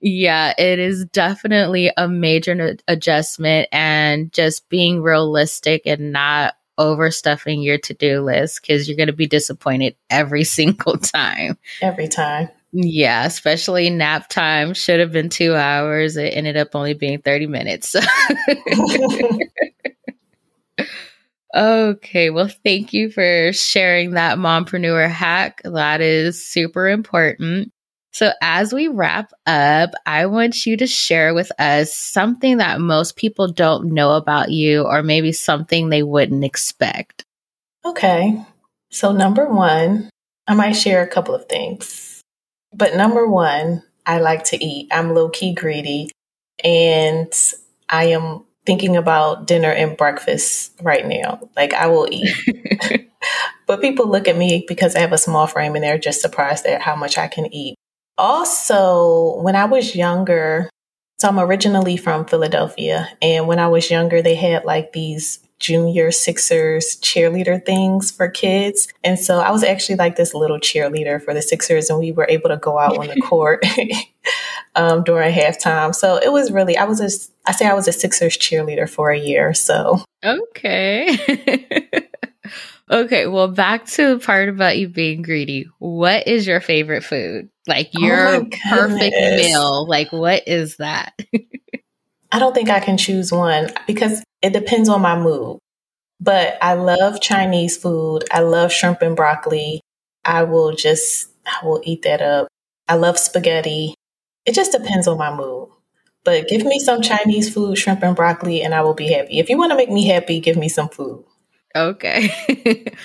yeah, 0.00 0.54
it 0.58 0.78
is 0.78 1.06
definitely 1.06 1.90
a 1.96 2.08
major 2.08 2.76
adjustment 2.86 3.68
and 3.72 4.32
just 4.32 4.68
being 4.68 5.02
realistic 5.02 5.82
and 5.86 6.12
not 6.12 6.54
overstuffing 6.78 7.64
your 7.64 7.78
to-do 7.78 8.20
list 8.20 8.60
because 8.62 8.88
you're 8.88 8.96
going 8.96 9.06
to 9.08 9.12
be 9.12 9.26
disappointed 9.26 9.96
every 10.10 10.44
single 10.58 10.96
time. 10.98 11.58
Every 11.82 12.08
time. 12.08 12.48
Yeah, 12.72 13.24
especially 13.24 13.88
nap 13.90 14.28
time 14.28 14.74
should 14.74 15.00
have 15.00 15.12
been 15.12 15.30
two 15.30 15.54
hours. 15.54 16.16
It 16.16 16.34
ended 16.36 16.56
up 16.56 16.74
only 16.74 16.94
being 16.94 17.22
30 17.22 17.46
minutes. 17.46 17.96
okay, 21.54 22.30
well, 22.30 22.50
thank 22.64 22.92
you 22.92 23.10
for 23.10 23.52
sharing 23.52 24.10
that 24.10 24.36
mompreneur 24.38 25.08
hack. 25.08 25.62
That 25.64 26.00
is 26.02 26.46
super 26.46 26.88
important. 26.88 27.72
So, 28.16 28.32
as 28.40 28.72
we 28.72 28.88
wrap 28.88 29.30
up, 29.44 29.90
I 30.06 30.24
want 30.24 30.64
you 30.64 30.78
to 30.78 30.86
share 30.86 31.34
with 31.34 31.52
us 31.60 31.92
something 31.92 32.56
that 32.56 32.80
most 32.80 33.14
people 33.14 33.52
don't 33.52 33.92
know 33.92 34.12
about 34.12 34.50
you, 34.50 34.84
or 34.84 35.02
maybe 35.02 35.32
something 35.32 35.90
they 35.90 36.02
wouldn't 36.02 36.42
expect. 36.42 37.26
Okay. 37.84 38.42
So, 38.90 39.12
number 39.12 39.44
one, 39.44 40.08
I 40.46 40.54
might 40.54 40.72
share 40.72 41.02
a 41.02 41.06
couple 41.06 41.34
of 41.34 41.44
things. 41.44 42.22
But 42.72 42.96
number 42.96 43.28
one, 43.28 43.82
I 44.06 44.20
like 44.20 44.44
to 44.44 44.64
eat. 44.64 44.88
I'm 44.90 45.12
low 45.14 45.28
key 45.28 45.52
greedy, 45.52 46.10
and 46.64 47.30
I 47.90 48.04
am 48.04 48.46
thinking 48.64 48.96
about 48.96 49.46
dinner 49.46 49.70
and 49.70 49.94
breakfast 49.94 50.72
right 50.80 51.06
now. 51.06 51.50
Like, 51.54 51.74
I 51.74 51.88
will 51.88 52.08
eat. 52.10 52.34
but 53.66 53.82
people 53.82 54.08
look 54.08 54.26
at 54.26 54.38
me 54.38 54.64
because 54.66 54.96
I 54.96 55.00
have 55.00 55.12
a 55.12 55.18
small 55.18 55.46
frame 55.46 55.74
and 55.74 55.84
they're 55.84 55.98
just 55.98 56.22
surprised 56.22 56.64
at 56.64 56.80
how 56.80 56.96
much 56.96 57.18
I 57.18 57.28
can 57.28 57.52
eat. 57.52 57.76
Also, 58.18 59.40
when 59.40 59.56
I 59.56 59.66
was 59.66 59.94
younger, 59.94 60.70
so 61.18 61.28
I'm 61.28 61.38
originally 61.38 61.96
from 61.96 62.24
Philadelphia, 62.24 63.08
and 63.20 63.46
when 63.46 63.58
I 63.58 63.68
was 63.68 63.90
younger, 63.90 64.22
they 64.22 64.34
had 64.34 64.64
like 64.64 64.92
these 64.92 65.40
junior 65.58 66.10
Sixers 66.10 66.96
cheerleader 66.96 67.64
things 67.64 68.10
for 68.10 68.28
kids. 68.28 68.88
And 69.02 69.18
so 69.18 69.38
I 69.38 69.50
was 69.50 69.64
actually 69.64 69.96
like 69.96 70.16
this 70.16 70.34
little 70.34 70.58
cheerleader 70.58 71.22
for 71.22 71.32
the 71.32 71.42
Sixers, 71.42 71.90
and 71.90 71.98
we 71.98 72.12
were 72.12 72.26
able 72.28 72.50
to 72.50 72.56
go 72.56 72.78
out 72.78 72.98
on 72.98 73.06
the 73.08 73.20
court 73.20 73.64
um, 74.74 75.02
during 75.04 75.34
halftime. 75.34 75.94
So 75.94 76.18
it 76.18 76.32
was 76.32 76.50
really, 76.50 76.76
I 76.76 76.84
was 76.84 77.00
a, 77.00 77.08
I 77.48 77.52
say 77.52 77.66
I 77.66 77.74
was 77.74 77.88
a 77.88 77.92
Sixers 77.92 78.36
cheerleader 78.36 78.88
for 78.88 79.10
a 79.10 79.18
year. 79.18 79.54
So, 79.54 80.02
okay. 80.24 81.16
Okay, 82.90 83.26
well, 83.26 83.48
back 83.48 83.86
to 83.86 84.16
the 84.16 84.24
part 84.24 84.48
about 84.48 84.78
you 84.78 84.88
being 84.88 85.22
greedy. 85.22 85.68
What 85.78 86.26
is 86.26 86.46
your 86.46 86.60
favorite 86.60 87.04
food? 87.04 87.48
Like 87.66 87.90
oh 87.96 88.00
your 88.00 88.28
oh 88.28 88.48
perfect 88.70 89.16
meal. 89.16 89.86
Like, 89.88 90.12
what 90.12 90.46
is 90.46 90.76
that? 90.76 91.18
I 92.32 92.38
don't 92.38 92.54
think 92.54 92.70
I 92.70 92.80
can 92.80 92.98
choose 92.98 93.32
one 93.32 93.72
because 93.86 94.22
it 94.42 94.52
depends 94.52 94.88
on 94.88 95.00
my 95.00 95.18
mood. 95.18 95.58
But 96.20 96.58
I 96.62 96.74
love 96.74 97.20
Chinese 97.20 97.76
food. 97.76 98.24
I 98.30 98.40
love 98.40 98.72
shrimp 98.72 99.02
and 99.02 99.16
broccoli. 99.16 99.80
I 100.24 100.44
will 100.44 100.74
just, 100.74 101.30
I 101.46 101.64
will 101.64 101.80
eat 101.84 102.02
that 102.02 102.22
up. 102.22 102.48
I 102.88 102.94
love 102.94 103.18
spaghetti. 103.18 103.94
It 104.44 104.54
just 104.54 104.72
depends 104.72 105.06
on 105.08 105.18
my 105.18 105.34
mood. 105.34 105.68
But 106.24 106.48
give 106.48 106.64
me 106.64 106.80
some 106.80 107.02
Chinese 107.02 107.52
food, 107.52 107.78
shrimp 107.78 108.02
and 108.02 108.16
broccoli, 108.16 108.62
and 108.62 108.74
I 108.74 108.82
will 108.82 108.94
be 108.94 109.12
happy. 109.12 109.38
If 109.38 109.48
you 109.48 109.56
want 109.58 109.70
to 109.70 109.76
make 109.76 109.90
me 109.90 110.06
happy, 110.06 110.40
give 110.40 110.56
me 110.56 110.68
some 110.68 110.88
food. 110.88 111.24
Okay. 111.76 112.30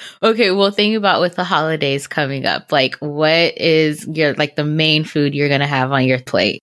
okay. 0.23 0.51
Well, 0.51 0.71
think 0.71 0.95
about 0.95 1.19
with 1.19 1.35
the 1.35 1.43
holidays 1.43 2.07
coming 2.07 2.45
up. 2.45 2.71
Like, 2.71 2.95
what 2.95 3.57
is 3.57 4.07
your 4.07 4.33
like 4.35 4.55
the 4.55 4.63
main 4.63 5.03
food 5.03 5.35
you're 5.35 5.49
gonna 5.49 5.67
have 5.67 5.91
on 5.91 6.05
your 6.05 6.19
plate? 6.19 6.61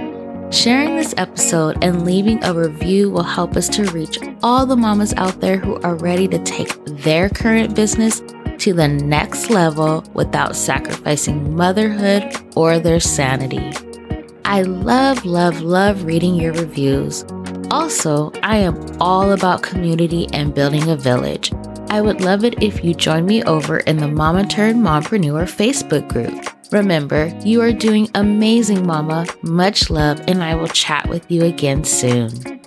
Sharing 0.52 0.98
this 0.98 1.14
episode 1.16 1.82
and 1.82 2.04
leaving 2.04 2.44
a 2.44 2.54
review 2.54 3.10
will 3.10 3.24
help 3.24 3.56
us 3.56 3.70
to 3.70 3.90
reach 3.92 4.20
all 4.44 4.66
the 4.66 4.76
mamas 4.76 5.14
out 5.16 5.40
there 5.40 5.58
who 5.58 5.80
are 5.80 5.96
ready 5.96 6.28
to 6.28 6.38
take 6.44 6.70
their 6.86 7.30
current 7.30 7.74
business 7.74 8.22
to 8.58 8.74
the 8.74 8.90
next 8.90 9.50
level 9.50 10.04
without 10.14 10.58
sacrificing 10.58 11.56
motherhood 11.56 12.36
or 12.58 12.80
their 12.80 13.00
sanity. 13.00 13.72
I 14.44 14.64
love, 14.64 15.24
love, 15.24 15.62
love 15.62 16.04
reading 16.04 16.36
your 16.36 16.52
reviews. 16.52 17.24
Also, 17.72 18.34
I 18.44 18.58
am 18.58 18.78
all 19.00 19.32
about 19.32 19.64
community 19.64 20.28
and 20.34 20.54
building 20.54 20.90
a 20.90 20.98
village. 20.98 21.54
I 21.90 22.02
would 22.02 22.20
love 22.20 22.44
it 22.44 22.62
if 22.62 22.84
you 22.84 22.94
join 22.94 23.26
me 23.26 23.42
over 23.44 23.78
in 23.78 23.98
the 23.98 24.10
Mama 24.10 24.46
Turned 24.46 24.84
Mompreneur 24.84 25.44
Facebook 25.44 26.10
group. 26.10 26.46
Remember, 26.72 27.28
you 27.44 27.62
are 27.62 27.74
doing 27.74 28.10
amazing, 28.16 28.86
Mama. 28.86 29.28
Much 29.42 29.90
love, 29.90 30.22
and 30.28 30.42
I 30.42 30.56
will 30.56 30.70
chat 30.70 31.10
with 31.10 31.30
you 31.30 31.44
again 31.44 31.84
soon. 31.84 32.61